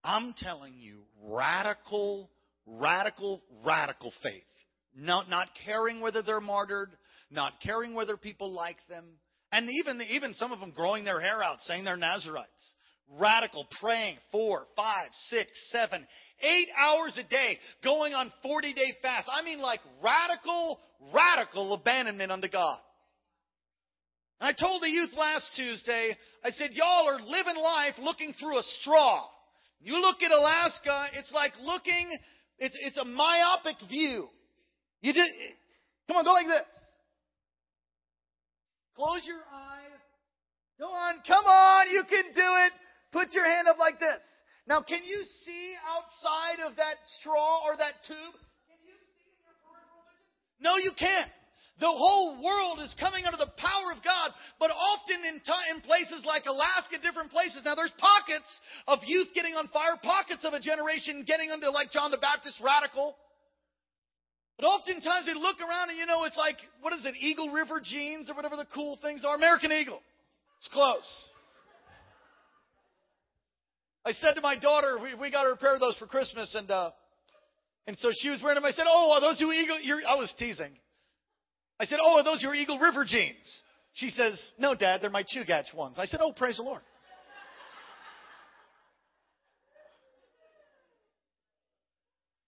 [0.04, 2.30] I'm telling you, radical,
[2.66, 4.44] radical, radical faith.
[4.96, 6.92] Not, not caring whether they're martyred,
[7.32, 9.06] not caring whether people like them,
[9.52, 12.74] and even, even some of them growing their hair out, saying they're Nazarites.
[13.20, 16.08] Radical, praying four, five, six, seven,
[16.42, 19.30] eight hours a day, going on 40 day fast.
[19.32, 20.80] I mean, like radical,
[21.14, 22.80] radical abandonment unto God.
[24.40, 28.58] And I told the youth last Tuesday, I said, y'all are living life looking through
[28.58, 29.24] a straw.
[29.82, 32.10] You look at Alaska, it's like looking,
[32.58, 34.28] it's, it's a myopic view.
[35.04, 35.30] You just,
[36.08, 36.72] come on, go like this.
[38.96, 39.92] Close your eye.
[40.80, 42.72] Go on, come on, you can do it.
[43.12, 44.24] Put your hand up like this.
[44.66, 48.36] Now, can you see outside of that straw or that tube?
[48.72, 50.64] Can you see in your peripheral vision?
[50.64, 51.30] No, you can't.
[51.84, 55.84] The whole world is coming under the power of God, but often in, t- in
[55.84, 57.60] places like Alaska, different places.
[57.68, 58.48] Now, there's pockets
[58.88, 62.64] of youth getting on fire, pockets of a generation getting into like John the Baptist
[62.64, 63.20] radical.
[64.58, 67.82] But oftentimes they look around and you know, it's like, what is it, Eagle River
[67.84, 69.36] jeans or whatever the cool things are?
[69.36, 70.00] American Eagle.
[70.60, 71.28] It's close.
[74.06, 76.54] I said to my daughter, we, we got her a pair of those for Christmas,
[76.56, 76.92] and uh,
[77.88, 78.66] and so she was wearing them.
[78.66, 80.74] I said, "Oh, are those your Eagle?" You're, I was teasing.
[81.80, 83.62] I said, Oh, are those your Eagle River jeans?
[83.94, 85.98] She says, No, Dad, they're my Chugach ones.
[86.00, 86.82] I said, Oh, praise the Lord.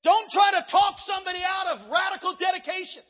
[0.06, 3.02] Don't try to talk somebody out of radical dedication.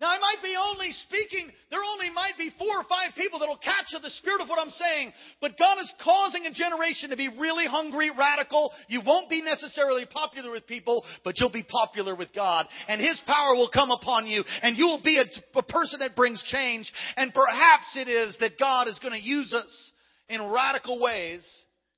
[0.00, 3.58] Now, I might be only speaking, there only might be four or five people that'll
[3.58, 7.26] catch the spirit of what I'm saying, but God is causing a generation to be
[7.26, 8.70] really hungry, radical.
[8.86, 12.68] You won't be necessarily popular with people, but you'll be popular with God.
[12.86, 16.14] And His power will come upon you, and you will be a, a person that
[16.14, 16.88] brings change.
[17.16, 19.92] And perhaps it is that God is going to use us
[20.28, 21.42] in radical ways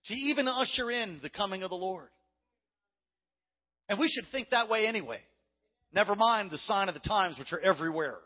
[0.07, 2.09] to even usher in the coming of the Lord.
[3.91, 5.19] And we should think that way anyway.
[5.93, 8.19] Never mind the sign of the times, which are everywhere.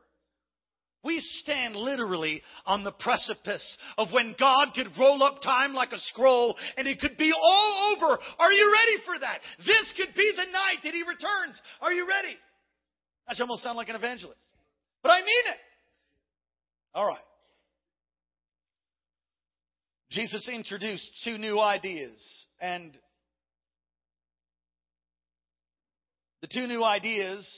[1.02, 5.98] We stand literally on the precipice of when God could roll up time like a
[5.98, 8.18] scroll and it could be all over.
[8.38, 9.40] Are you ready for that?
[9.58, 11.60] This could be the night that He returns.
[11.80, 12.36] Are you ready?
[13.26, 14.40] I almost sound like an evangelist.
[15.02, 15.60] But I mean it.
[16.94, 17.18] All right.
[20.10, 22.20] Jesus introduced two new ideas
[22.60, 22.96] and
[26.44, 27.50] The two new ideas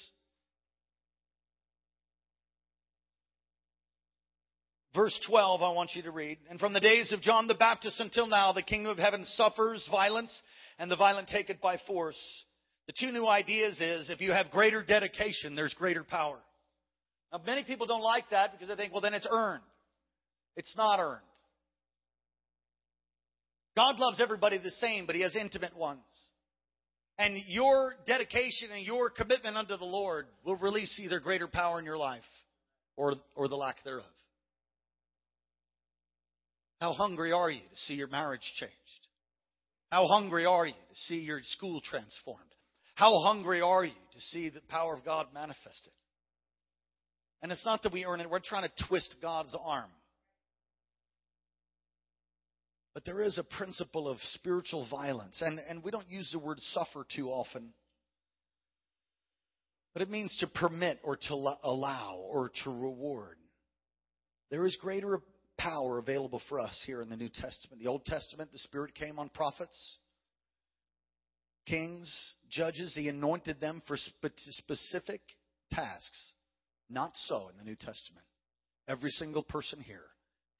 [4.94, 6.38] Verse 12, I want you to read.
[6.48, 9.86] And from the days of John the Baptist until now, the kingdom of heaven suffers
[9.90, 10.40] violence,
[10.78, 12.16] and the violent take it by force.
[12.86, 16.38] The two new ideas is if you have greater dedication, there's greater power.
[17.30, 19.64] Now, many people don't like that because they think, well, then it's earned.
[20.56, 21.20] It's not earned.
[23.76, 26.00] God loves everybody the same, but He has intimate ones.
[27.18, 31.84] And your dedication and your commitment unto the Lord will release either greater power in
[31.84, 32.22] your life
[32.96, 34.04] or, or the lack thereof.
[36.80, 38.74] How hungry are you to see your marriage changed?
[39.90, 42.40] How hungry are you to see your school transformed?
[42.96, 45.92] How hungry are you to see the power of God manifested?
[47.42, 49.90] And it's not that we earn it, we're trying to twist God's arm.
[52.96, 56.58] But there is a principle of spiritual violence, and, and we don't use the word
[56.60, 57.74] suffer too often.
[59.92, 63.36] But it means to permit or to allow or to reward.
[64.50, 65.20] There is greater
[65.58, 67.82] power available for us here in the New Testament.
[67.82, 69.98] The Old Testament, the Spirit came on prophets,
[71.66, 72.10] kings,
[72.48, 72.94] judges.
[72.94, 75.20] He anointed them for specific
[75.70, 76.32] tasks.
[76.88, 78.24] Not so in the New Testament.
[78.88, 80.06] Every single person here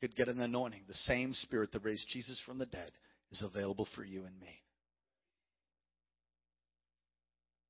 [0.01, 0.83] could get an anointing.
[0.89, 2.91] The same Spirit that raised Jesus from the dead
[3.31, 4.63] is available for you and me.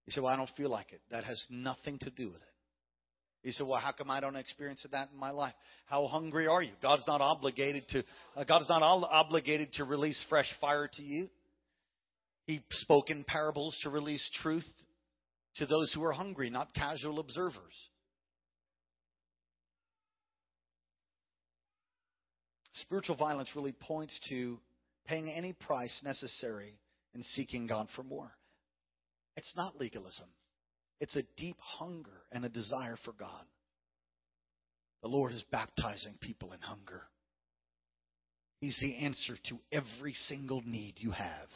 [0.06, 1.00] You say, Well, I don't feel like it.
[1.10, 2.42] That has nothing to do with it.
[3.42, 5.54] You say, Well, how come I don't experience that in my life?
[5.86, 6.72] How hungry are you?
[6.82, 8.04] God's not obligated to
[8.36, 11.28] uh, God is not obligated to release fresh fire to you.
[12.46, 14.66] He spoke in parables to release truth
[15.56, 17.74] to those who are hungry, not casual observers.
[22.82, 24.58] Spiritual violence really points to
[25.06, 26.78] paying any price necessary
[27.14, 28.30] in seeking God for more.
[29.36, 30.28] It's not legalism.
[31.00, 33.44] It's a deep hunger and a desire for God.
[35.02, 37.02] The Lord is baptizing people in hunger.
[38.60, 41.48] He's the answer to every single need you have.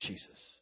[0.00, 0.58] Jesus.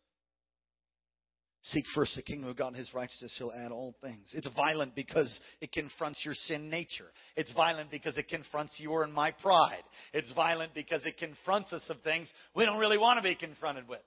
[1.70, 4.30] Seek first the kingdom of God and his righteousness, he'll add all things.
[4.34, 7.06] It's violent because it confronts your sin nature.
[7.36, 9.82] It's violent because it confronts your and my pride.
[10.12, 13.88] It's violent because it confronts us of things we don't really want to be confronted
[13.88, 14.02] with.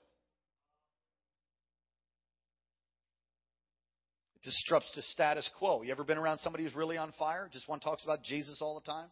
[4.36, 5.82] It disrupts the status quo.
[5.82, 7.50] You ever been around somebody who's really on fire?
[7.52, 9.08] Just one talks about Jesus all the time?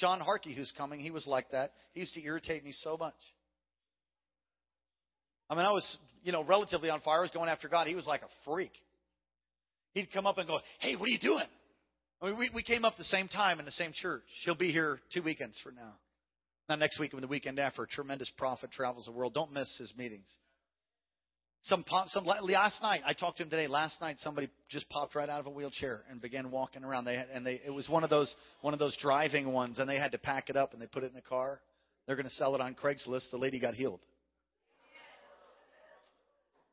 [0.00, 1.70] John Harkey, who's coming, he was like that.
[1.92, 3.14] He used to irritate me so much.
[5.48, 7.22] I mean, I was, you know, relatively on fire.
[7.22, 7.86] Was going after God.
[7.86, 8.72] He was like a freak.
[9.94, 11.46] He'd come up and go, Hey, what are you doing?
[12.20, 14.22] I mean, we, we came up the same time in the same church.
[14.44, 15.94] He'll be here two weekends from now.
[16.68, 17.82] Not next week, but the weekend after.
[17.82, 19.34] A tremendous prophet travels the world.
[19.34, 20.28] Don't miss his meetings.
[21.64, 23.02] Some pop, some last night.
[23.04, 23.68] I talked to him today.
[23.68, 27.04] Last night, somebody just popped right out of a wheelchair and began walking around.
[27.04, 29.88] They had, and they it was one of those one of those driving ones, and
[29.88, 31.60] they had to pack it up and they put it in the car.
[32.06, 33.30] They're going to sell it on Craigslist.
[33.30, 34.00] The lady got healed.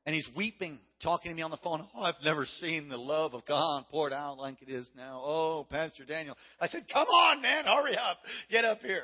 [0.05, 1.85] And he's weeping, talking to me on the phone.
[1.93, 5.21] Oh, I've never seen the love of God poured out like it is now.
[5.23, 6.35] Oh, Pastor Daniel.
[6.59, 8.17] I said, Come on, man, hurry up.
[8.49, 9.03] Get up here.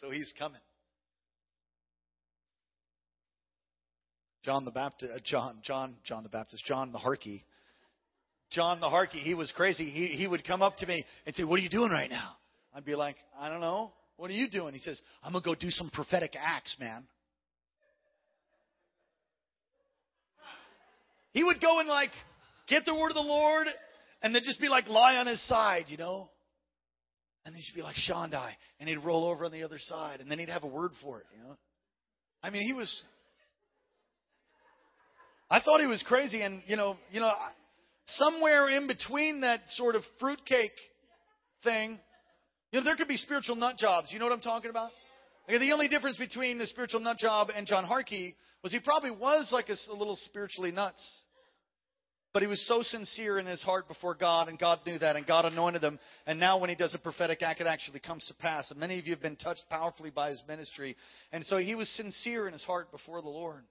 [0.00, 0.60] So he's coming.
[4.44, 7.44] John the Baptist, uh, John, John, John the Baptist, John the Harkey.
[8.50, 9.90] John the Harkey, he was crazy.
[9.90, 12.32] He, he would come up to me and say, What are you doing right now?
[12.74, 13.92] I'd be like, I don't know.
[14.16, 14.74] What are you doing?
[14.74, 17.04] He says, I'm going to go do some prophetic acts, man.
[21.38, 22.10] He would go and like
[22.68, 23.68] get the word of the Lord
[24.22, 26.28] and then just be like lie on his side, you know?
[27.46, 30.40] And he'd be like Shondai, and he'd roll over on the other side, and then
[30.40, 31.56] he'd have a word for it, you know?
[32.42, 33.04] I mean, he was
[35.48, 37.30] I thought he was crazy, and you know, you know,
[38.06, 40.72] somewhere in between that sort of fruitcake
[41.62, 42.00] thing,
[42.72, 44.08] you know, there could be spiritual nut jobs.
[44.10, 44.90] You know what I'm talking about?
[45.48, 48.34] Okay, the only difference between the spiritual nut job and John Harkey
[48.64, 51.20] was he probably was like a, a little spiritually nuts.
[52.34, 55.26] But he was so sincere in his heart before God, and God knew that, and
[55.26, 55.98] God anointed him.
[56.26, 58.70] And now, when he does a prophetic act, it actually comes to pass.
[58.70, 60.94] And many of you have been touched powerfully by his ministry.
[61.32, 63.64] And so he was sincere in his heart before the Lord.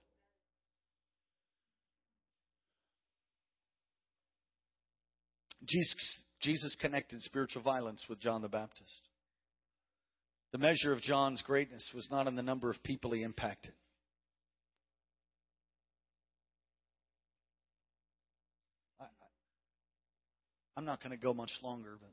[5.64, 9.02] Jesus, Jesus connected spiritual violence with John the Baptist.
[10.50, 13.74] The measure of John's greatness was not in the number of people he impacted.
[20.78, 22.12] I'm not going to go much longer, but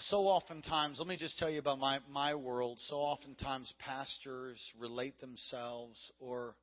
[0.00, 2.78] so oftentimes, let me just tell you about my, my world.
[2.88, 6.56] So oftentimes, pastors relate themselves or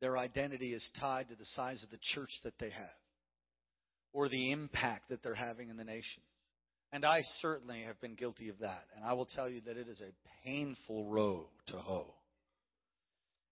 [0.00, 3.00] their identity is tied to the size of the church that they have
[4.12, 6.26] or the impact that they're having in the nations.
[6.92, 8.82] And I certainly have been guilty of that.
[8.96, 12.12] And I will tell you that it is a painful row to hoe.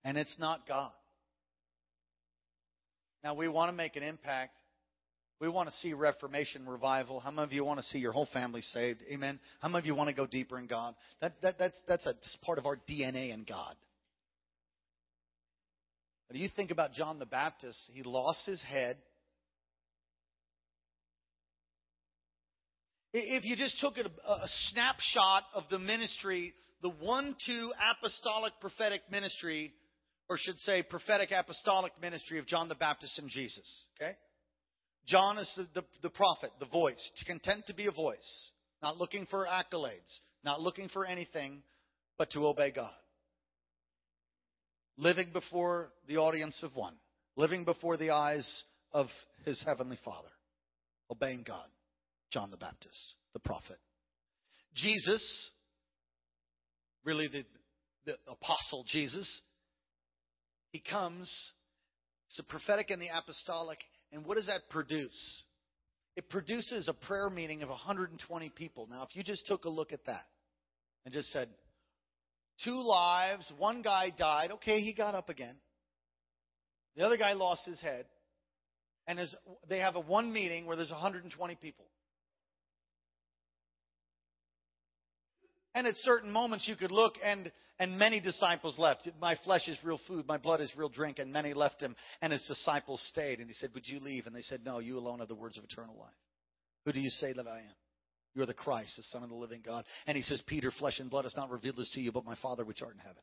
[0.02, 0.90] And it's not God.
[3.24, 4.58] Now, we want to make an impact.
[5.40, 7.20] We want to see reformation, revival.
[7.20, 9.00] How many of you want to see your whole family saved?
[9.10, 9.40] Amen.
[9.60, 10.94] How many of you want to go deeper in God?
[11.22, 13.74] That, that, that's, that's a part of our DNA in God.
[16.28, 18.98] But you think about John the Baptist, he lost his head.
[23.14, 26.52] If you just took a, a snapshot of the ministry,
[26.82, 29.72] the one two apostolic prophetic ministry,
[30.28, 34.12] or should say prophetic apostolic ministry of John the Baptist and Jesus, okay?
[35.06, 38.50] John is the, the, the prophet, the voice, content to be a voice,
[38.82, 40.10] not looking for accolades,
[40.44, 41.62] not looking for anything,
[42.16, 42.90] but to obey God
[44.96, 46.96] living before the audience of one,
[47.36, 49.06] living before the eyes of
[49.44, 50.28] his heavenly Father,
[51.10, 51.66] obeying God.
[52.30, 53.76] John the Baptist, the prophet.
[54.74, 55.50] Jesus,
[57.04, 57.44] really the,
[58.06, 59.42] the apostle Jesus,
[60.74, 61.32] he comes,
[62.26, 63.78] it's the prophetic and the apostolic,
[64.10, 65.44] and what does that produce?
[66.16, 68.88] It produces a prayer meeting of 120 people.
[68.90, 70.24] Now, if you just took a look at that
[71.04, 71.48] and just said,
[72.64, 73.52] two lives.
[73.56, 74.50] One guy died.
[74.50, 75.54] Okay, he got up again.
[76.96, 78.06] The other guy lost his head.
[79.06, 79.20] And
[79.68, 81.84] they have a one meeting where there's 120 people.
[85.72, 89.08] And at certain moments you could look and and many disciples left.
[89.20, 92.32] My flesh is real food, my blood is real drink, and many left him, and
[92.32, 93.40] his disciples stayed.
[93.40, 94.26] And he said, Would you leave?
[94.26, 96.14] And they said, No, you alone have the words of eternal life.
[96.84, 97.74] Who do you say that I am?
[98.34, 99.84] You are the Christ, the Son of the living God.
[100.06, 102.36] And he says, Peter, flesh and blood has not revealed this to you, but my
[102.42, 103.22] Father which art in heaven.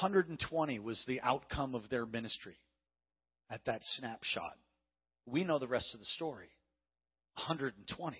[0.00, 2.56] 120 was the outcome of their ministry
[3.50, 4.54] at that snapshot.
[5.26, 6.48] We know the rest of the story.
[7.36, 8.16] 120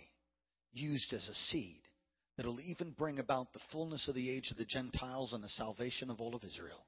[0.73, 1.81] used as a seed
[2.37, 6.11] that'll even bring about the fullness of the age of the Gentiles and the salvation
[6.11, 6.84] of all of Israel.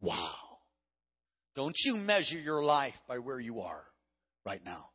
[0.00, 0.34] Wow.
[1.54, 3.82] Don't you measure your life by where you are
[4.44, 4.86] right now.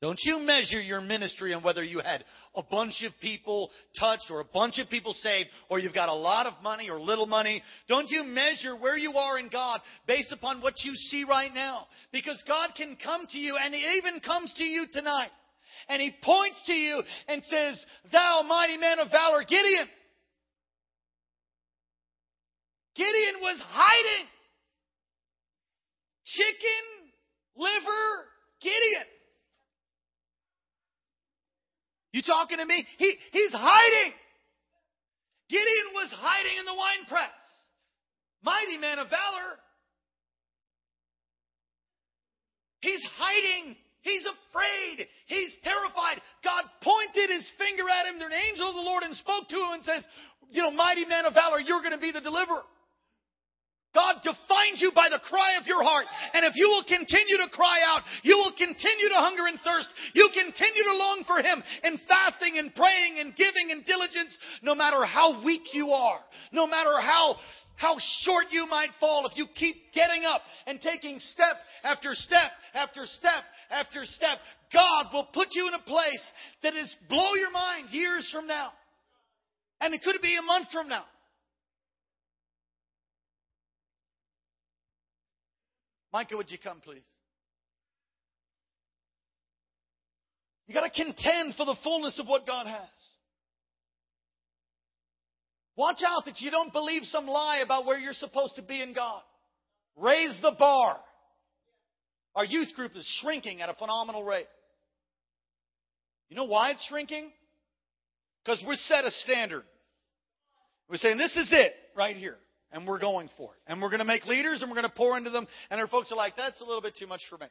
[0.00, 2.24] Don't you measure your ministry on whether you had
[2.54, 3.68] a bunch of people
[3.98, 7.00] touched or a bunch of people saved or you've got a lot of money or
[7.00, 7.62] little money.
[7.88, 11.88] Don't you measure where you are in God based upon what you see right now.
[12.12, 15.30] Because God can come to you and He even comes to you tonight.
[15.88, 19.88] And He points to you and says, Thou mighty man of valor, Gideon.
[22.96, 24.26] Gideon was hiding.
[26.24, 26.84] Chicken,
[27.56, 28.26] liver,
[28.60, 29.06] Gideon.
[32.12, 32.84] You talking to me?
[32.98, 34.12] He, he's hiding.
[35.48, 37.30] Gideon was hiding in the wine press.
[38.42, 39.58] Mighty man of valor.
[42.80, 43.76] He's hiding.
[44.02, 45.06] He's afraid.
[45.28, 46.24] He's terrified.
[46.40, 49.76] God pointed his finger at him, the angel of the Lord, and spoke to him
[49.76, 50.02] and says,
[50.50, 52.64] You know, mighty man of valor, you're going to be the deliverer.
[53.92, 56.04] God defines you by the cry of your heart.
[56.32, 59.88] And if you will continue to cry out, you will continue to hunger and thirst.
[60.12, 64.74] You continue to long for Him in fasting and praying and giving and diligence, no
[64.74, 66.20] matter how weak you are,
[66.52, 67.36] no matter how,
[67.78, 72.50] how short you might fall, if you keep getting up and taking step after step
[72.74, 74.38] after step after step,
[74.72, 76.32] God will put you in a place
[76.64, 78.72] that is blow your mind years from now.
[79.80, 81.04] And it could be a month from now.
[86.12, 87.02] Micah, would you come, please?
[90.66, 92.88] You got to contend for the fullness of what God has.
[95.78, 98.94] Watch out that you don't believe some lie about where you're supposed to be in
[98.94, 99.22] God.
[99.96, 100.96] Raise the bar.
[102.34, 104.48] Our youth group is shrinking at a phenomenal rate.
[106.30, 107.30] You know why it's shrinking?
[108.44, 109.62] Because we're set a standard.
[110.90, 112.38] We're saying this is it right here
[112.72, 113.70] and we're going for it.
[113.70, 115.46] And we're going to make leaders and we're going to pour into them.
[115.70, 117.46] And our folks are like, that's a little bit too much for me.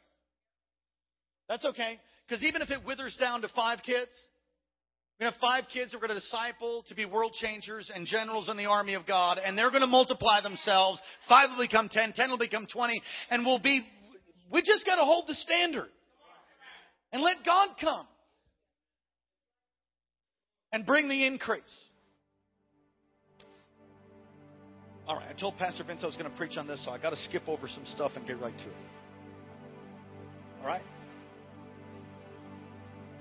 [1.48, 1.98] That's okay.
[2.28, 4.12] Because even if it withers down to five kids,
[5.20, 8.50] we have five kids that we're going to disciple to be world changers and generals
[8.50, 11.02] in the army of God, and they're going to multiply themselves.
[11.28, 13.82] Five will become ten, ten will become twenty, and we'll be.
[14.52, 15.90] We just got to hold the standard
[17.12, 18.08] and let God come
[20.72, 21.64] and bring the increase.
[25.08, 26.98] All right, I told Pastor Vince I was going to preach on this, so I
[26.98, 28.76] got to skip over some stuff and get right to it.
[30.62, 30.82] All right?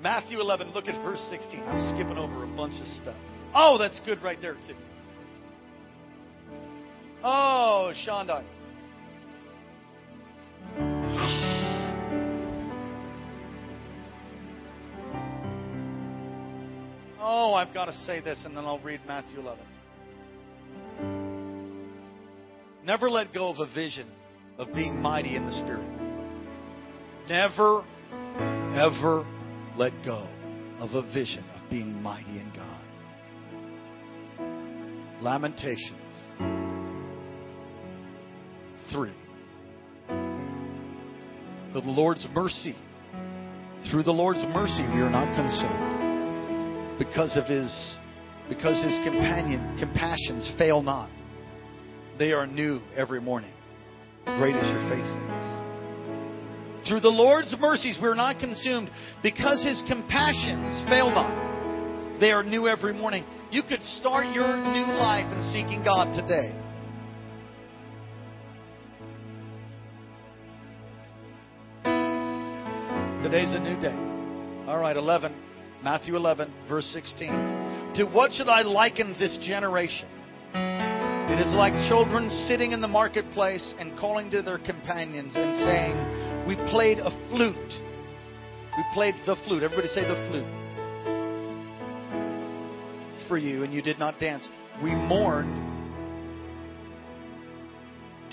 [0.03, 1.63] Matthew 11, look at verse 16.
[1.65, 3.17] I'm skipping over a bunch of stuff.
[3.55, 4.75] Oh, that's good right there, too.
[7.23, 8.45] Oh, Shondai.
[17.19, 19.65] Oh, I've got to say this, and then I'll read Matthew 11.
[22.85, 24.09] Never let go of a vision
[24.59, 25.89] of being mighty in the Spirit.
[27.29, 27.85] Never,
[28.79, 29.27] ever
[29.77, 30.29] let go
[30.79, 32.83] of a vision of being mighty in God.
[35.23, 36.15] Lamentations
[38.93, 39.13] 3.
[41.73, 42.77] For the Lord's mercy,
[43.91, 46.99] through the Lord's mercy, we are not consumed.
[46.99, 47.97] Because of his,
[48.49, 51.11] because his companion, compassions fail not.
[52.19, 53.53] They are new every morning.
[54.25, 55.56] Great is your faithfulness.
[56.89, 58.91] Through the Lord's mercies we are not consumed
[59.23, 62.21] because his compassions fail not.
[62.21, 63.25] They are new every morning.
[63.51, 66.55] You could start your new life in seeking God today.
[73.23, 74.71] Today's a new day.
[74.71, 75.35] All right, 11.
[75.83, 77.29] Matthew 11, verse 16.
[77.97, 80.09] To what should I liken this generation?
[80.55, 86.26] It is like children sitting in the marketplace and calling to their companions and saying,
[86.47, 87.73] We played a flute.
[88.77, 89.65] We played the flute.
[89.65, 90.47] Everybody say the flute.
[93.27, 94.49] For you, and you did not dance.
[94.81, 95.57] We mourned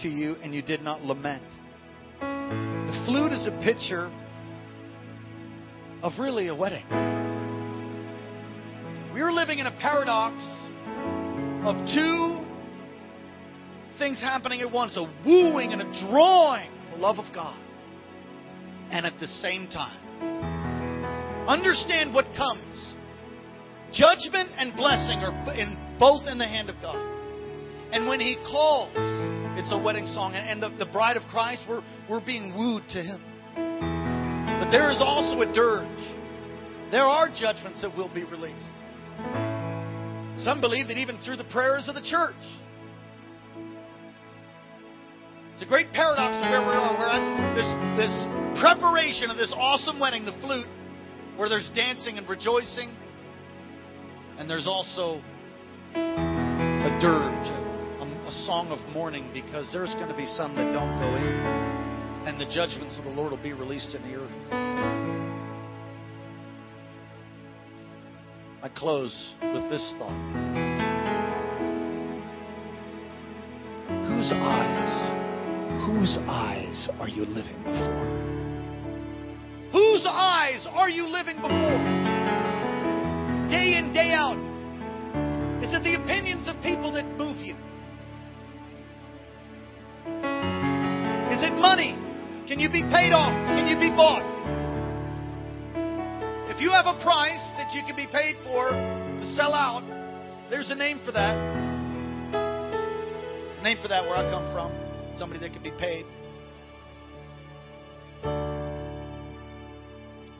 [0.01, 1.43] to you, and you did not lament.
[2.19, 4.11] The flute is a picture
[6.03, 6.85] of really a wedding.
[9.13, 10.43] We are living in a paradox
[11.65, 12.43] of two
[13.97, 17.62] things happening at once a wooing and a drawing the love of God.
[18.93, 19.97] And at the same time,
[21.47, 22.93] understand what comes.
[23.91, 27.01] Judgment and blessing are in, both in the hand of God.
[27.91, 28.91] And when He calls,
[29.57, 30.35] it's a wedding song.
[30.35, 33.19] And the, the bride of Christ, we're, we're being wooed to Him.
[33.55, 35.87] But there is also a dirge.
[36.91, 38.77] There are judgments that will be released.
[40.45, 42.35] Some believe that even through the prayers of the church.
[45.53, 46.97] It's a great paradox of where we are.
[46.97, 48.15] We're at this, this
[48.59, 50.65] preparation of this awesome wedding, the flute,
[51.37, 52.89] where there's dancing and rejoicing,
[54.39, 55.21] and there's also
[55.93, 57.47] a dirge,
[58.01, 62.27] a, a song of mourning, because there's going to be some that don't go in,
[62.27, 64.31] and the judgments of the Lord will be released in the earth.
[68.63, 70.17] I close with this thought.
[74.07, 75.22] Whose eyes,
[75.81, 78.23] whose eyes are you living before?
[79.71, 81.79] Whose eyes are you living before?
[83.49, 84.37] Day in, day out.
[85.63, 87.55] Is it the opinions of people that move you?
[91.33, 91.97] Is it money?
[92.47, 93.33] Can you be paid off?
[93.57, 94.21] Can you be bought?
[96.53, 99.81] If you have a price that you can be paid for to sell out,
[100.51, 101.35] there's a name for that.
[102.35, 104.92] A name for that where I come from.
[105.17, 106.05] Somebody that can be paid.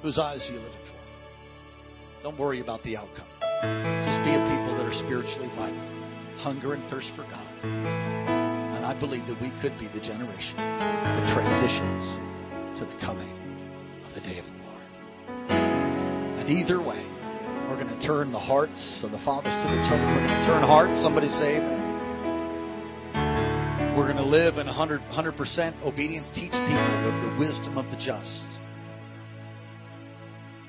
[0.02, 2.24] Whose eyes are you living for?
[2.24, 3.28] Don't worry about the outcome.
[3.40, 5.80] Just be a people that are spiritually vital,
[6.44, 7.48] hunger and thirst for God.
[7.64, 12.04] And I believe that we could be the generation that transitions
[12.80, 13.32] to the coming
[14.04, 14.84] of the day of the Lord.
[16.40, 17.00] and either way,
[17.70, 20.04] we're going to turn the hearts of the fathers to the children.
[20.04, 21.00] We're going to turn hearts.
[21.02, 21.83] Somebody say amen.
[23.96, 27.98] We're going to live in 100, 100% obedience, teach people the, the wisdom of the
[27.98, 28.60] just.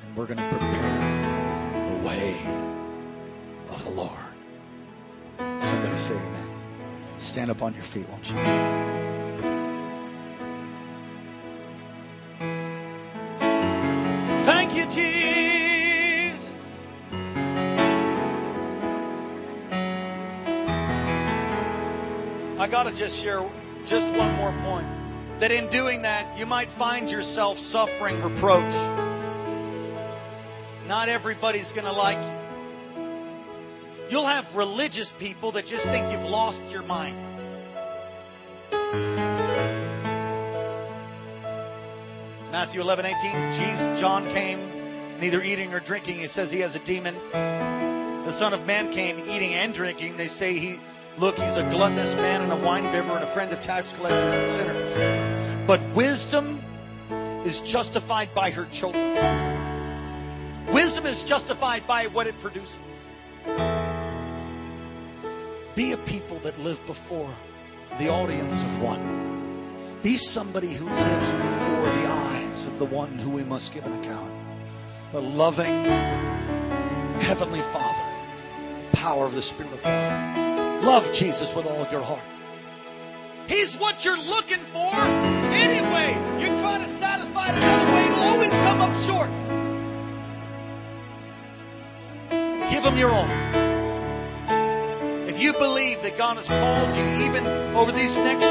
[0.05, 2.37] And we're going to prepare the way
[3.71, 4.21] of the Lord.
[5.39, 7.17] Somebody say amen.
[7.19, 9.24] Stand up on your feet, won't you?
[22.65, 23.45] I got to just share
[23.85, 24.89] just one more point.
[25.39, 28.73] That in doing that, you might find yourself suffering reproach.
[30.89, 34.09] Not everybody's going to like you.
[34.09, 37.21] You'll have religious people that just think you've lost your mind.
[42.51, 43.13] Matthew 11, 18,
[43.61, 46.21] Jesus, John came neither eating or drinking.
[46.21, 47.15] He says he has a demon.
[47.15, 50.17] The Son of Man came eating and drinking.
[50.17, 50.81] They say he
[51.19, 54.49] Look, he's a gluttonous man and a winebibber and a friend of tax collectors and
[54.59, 55.67] sinners.
[55.67, 56.59] But wisdom
[57.47, 59.15] is justified by her children.
[60.75, 62.75] Wisdom is justified by what it produces.
[65.77, 67.31] Be a people that live before
[67.99, 70.01] the audience of one.
[70.03, 74.03] Be somebody who lives before the eyes of the one who we must give an
[74.03, 74.33] account.
[75.13, 75.85] The loving
[77.23, 80.44] Heavenly Father, power of the Spirit of God.
[80.85, 82.21] Love Jesus with all of your heart.
[83.49, 84.93] He's what you're looking for
[85.49, 86.13] anyway.
[86.37, 89.33] You're trying to satisfy it another way, it'll always come up short.
[92.69, 93.33] Give Him your all.
[95.25, 98.45] If you believe that God has called you even over these next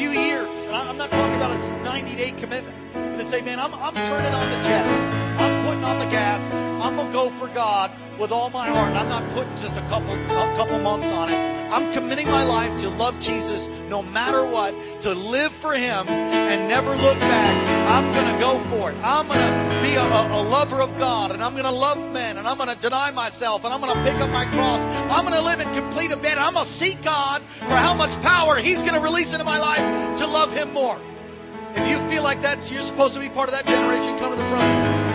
[0.00, 2.72] few years, and I'm not talking about a 90 day commitment,
[3.20, 4.96] to say, man, I'm, I'm turning on the jets,
[5.36, 6.40] I'm putting on the gas,
[6.80, 8.96] I'm going to go for God with all my heart.
[8.96, 11.36] I'm not putting just a couple a couple months on it.
[11.70, 14.74] I'm committing my life to love Jesus no matter what,
[15.06, 17.54] to live for Him and never look back.
[17.86, 18.98] I'm going to go for it.
[18.98, 22.38] I'm going to be a, a, lover of God and I'm going to love men
[22.38, 24.82] and I'm going to deny myself and I'm going to pick up my cross.
[24.82, 26.42] I'm going to live in complete abandon.
[26.42, 29.58] I'm going to seek God for how much power He's going to release into my
[29.58, 29.84] life
[30.18, 30.98] to love Him more.
[31.78, 34.38] If you feel like that's you're supposed to be part of that generation, come to
[34.38, 35.09] the front.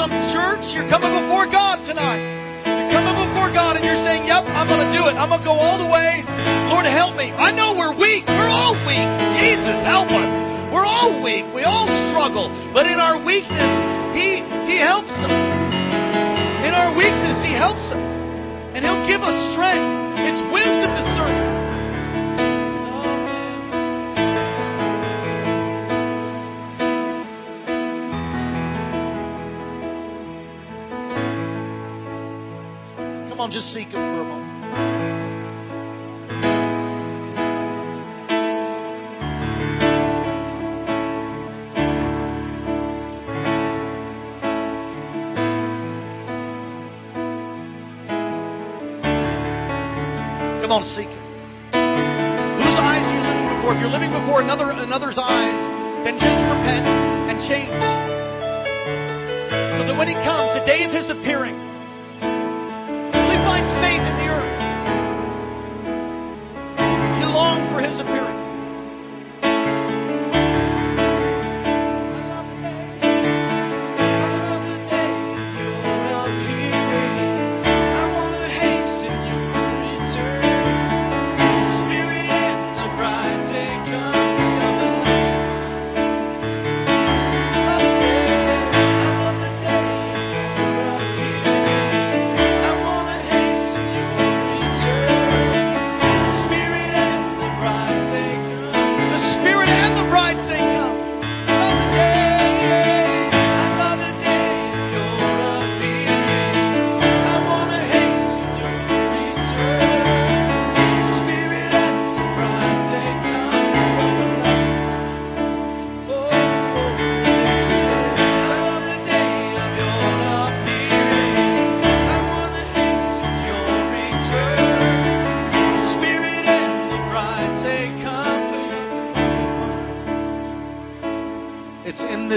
[0.00, 0.64] Some church.
[0.72, 2.24] You're coming before God tonight.
[2.88, 5.14] You're coming before God and you're saying, Yep, I'm going to do it.
[5.20, 6.24] I'm going to go all the way.
[6.72, 7.28] Lord, help me.
[7.28, 8.24] I know we're weak.
[8.24, 9.08] We're all weak.
[9.36, 10.32] Jesus, help us.
[10.72, 11.44] We're all weak.
[11.52, 12.48] We all struggle.
[12.72, 13.72] But in our weakness,
[14.16, 15.36] He, he helps us.
[16.64, 18.08] In our weakness, He helps us.
[18.72, 19.84] And He'll give us strength.
[20.24, 21.04] It's wisdom to
[33.50, 34.50] y'all just seek Him for a moment?
[50.60, 51.18] Come on, seek Him.
[52.54, 53.74] Whose eyes are you living before?
[53.74, 55.60] If you're living before another another's eyes,
[56.04, 57.74] then just repent and change.
[59.78, 61.39] So that when He comes, the day of His appearance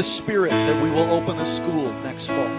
[0.04, 2.52] this spirit that we will open a school next fall.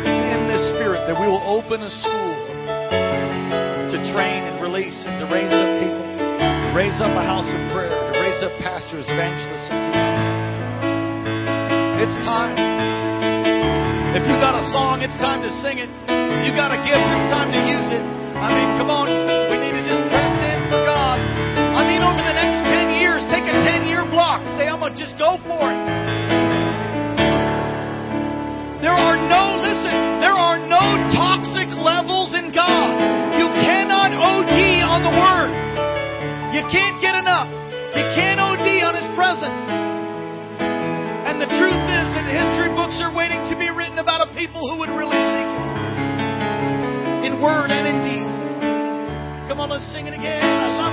[0.00, 2.32] It's in this spirit that we will open a school
[3.92, 7.60] to train and release and to raise up people, to raise up a house of
[7.68, 10.24] prayer, to raise up pastors, evangelists, and teachers.
[12.00, 12.56] It's time.
[14.16, 15.92] If you got a song, it's time to sing it.
[16.08, 18.00] If you got a gift, it's time to use it.
[18.40, 19.25] I mean, come on.
[36.72, 37.50] Can't get enough.
[37.94, 39.62] You can't OD on His presence.
[41.26, 44.64] And the truth is that history books are waiting to be written about a people
[44.70, 45.68] who would really seek Him.
[47.26, 48.28] In word and in deed.
[49.48, 50.85] Come on, let's sing it again.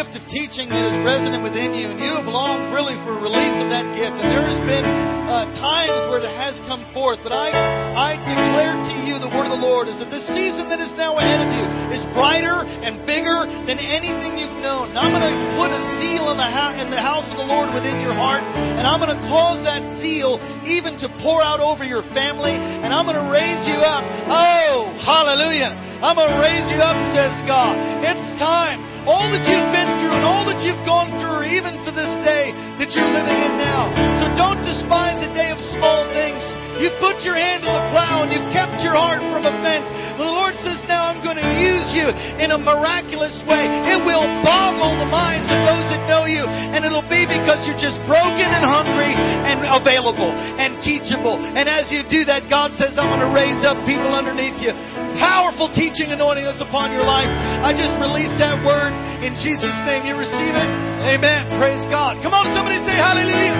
[0.00, 3.20] Gift of teaching that is resident within you, and you have longed really for a
[3.20, 4.16] release of that gift.
[4.16, 4.88] And there has been
[5.28, 7.20] uh, times where it has come forth.
[7.20, 10.72] But I, I declare to you the word of the Lord is that this season
[10.72, 14.88] that is now ahead of you is brighter and bigger than anything you've known.
[14.88, 17.44] And I'm going to put a zeal in the, ha- in the house of the
[17.44, 21.60] Lord within your heart, and I'm going to cause that zeal even to pour out
[21.60, 24.00] over your family, and I'm going to raise you up.
[24.32, 25.76] Oh, hallelujah.
[26.00, 27.76] I'm going to raise you up, says God.
[28.00, 28.88] It's time.
[29.08, 29.79] All that you've been
[30.20, 33.88] and all that you've gone through, even for this day that you're living in now.
[34.20, 36.44] So don't despise the day of small things.
[36.76, 39.88] You've put your hand to the plow and you've kept your heart from offense.
[40.20, 43.64] The Lord says, Now I'm going to use you in a miraculous way.
[43.88, 47.80] It will boggle the minds of those that know you, and it'll be because you're
[47.80, 51.40] just broken and hungry and available and teachable.
[51.40, 54.76] And as you do that, God says, I'm going to raise up people underneath you.
[55.18, 57.30] Powerful teaching anointing that's upon your life.
[57.64, 58.92] I just release that word
[59.24, 60.06] in Jesus' name.
[60.06, 60.70] You receive it?
[61.06, 61.48] Amen.
[61.56, 62.20] Praise God.
[62.20, 63.56] Come on, somebody say hallelujah.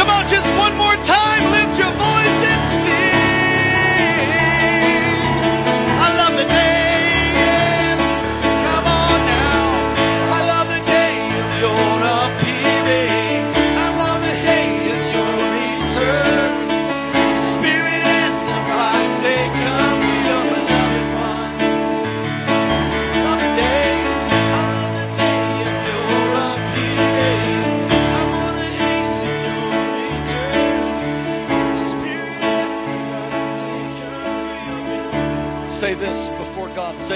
[0.00, 1.52] Come on, just one more time.
[1.52, 2.38] Lift your voice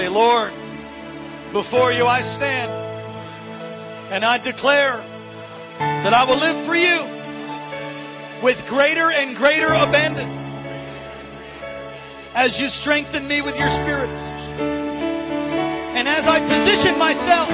[0.09, 0.49] Lord,
[1.53, 2.69] before you I stand,
[4.09, 4.97] and I declare
[6.01, 6.97] that I will live for you
[8.41, 10.33] with greater and greater abandon
[12.33, 14.09] as you strengthen me with your spirit.
[15.93, 17.53] And as I position myself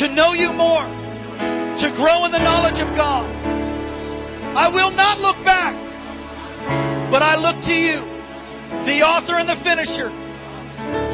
[0.00, 0.88] to know you more,
[1.84, 3.28] to grow in the knowledge of God,
[4.56, 5.76] I will not look back,
[7.12, 8.00] but I look to you,
[8.88, 10.23] the author and the finisher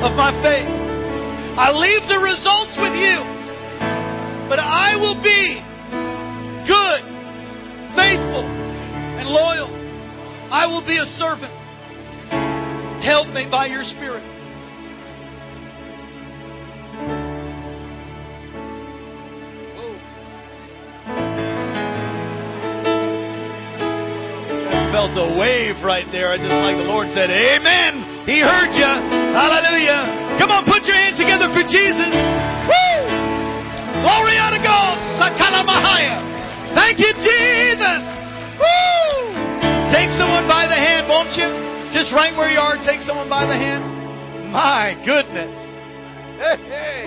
[0.00, 0.64] of my faith.
[1.60, 3.20] I leave the results with you,
[4.48, 5.60] but I will be
[6.64, 7.02] good,
[7.92, 9.68] faithful, and loyal.
[10.50, 11.52] I will be a servant.
[13.04, 14.24] Help me by your Spirit.
[24.92, 26.32] Felt a wave right there.
[26.32, 28.24] I just like the Lord said, Amen.
[28.26, 29.19] He heard you.
[29.32, 30.36] Hallelujah.
[30.42, 32.10] Come on, put your hands together for Jesus.
[32.66, 32.98] Woo!
[34.02, 34.96] Glory to God.
[35.20, 36.18] Sakala Mahaya.
[36.74, 38.02] Thank you, Jesus.
[38.58, 39.30] Woo!
[39.92, 41.46] Take someone by the hand, won't you?
[41.94, 43.82] Just right where you are, take someone by the hand.
[44.50, 45.54] My goodness.
[46.38, 47.04] Hey, hey.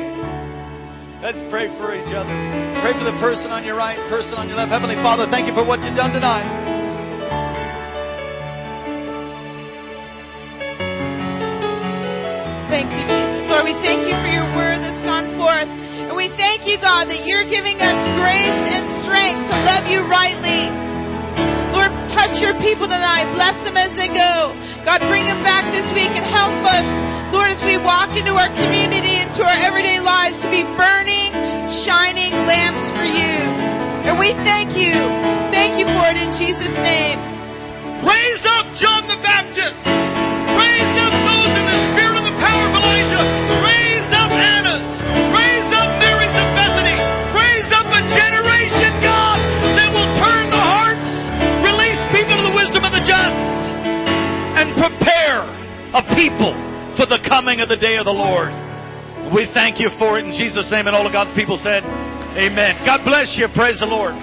[1.23, 2.35] Let's pray for each other.
[2.83, 4.71] Pray for the person on your right, person on your left.
[4.71, 6.62] Heavenly Father, thank you for what you've done tonight.
[12.73, 13.45] Thank you, Jesus.
[13.53, 15.69] Lord, we thank you for your word that's gone forth.
[15.69, 20.01] And we thank you, God, that you're giving us grace and strength to love you
[20.09, 20.73] rightly.
[21.69, 23.29] Lord, touch your people tonight.
[23.37, 24.57] Bless them as they go.
[24.89, 26.81] God, bring them back this week and help us,
[27.29, 31.29] Lord, as we walk into our community, into our everyday lives, to be burning,
[31.85, 33.37] shining lamps for you.
[34.09, 34.97] And we thank you.
[35.53, 37.21] Thank you for it in Jesus' name.
[38.01, 40.12] Raise up John the Baptist.
[55.93, 56.53] A people
[56.97, 58.49] for the coming of the day of the Lord.
[59.33, 61.85] We thank you for it in Jesus' name, and all of God's people said,
[62.33, 62.81] Amen.
[62.81, 63.45] God bless you.
[63.53, 64.17] Praise the Lord.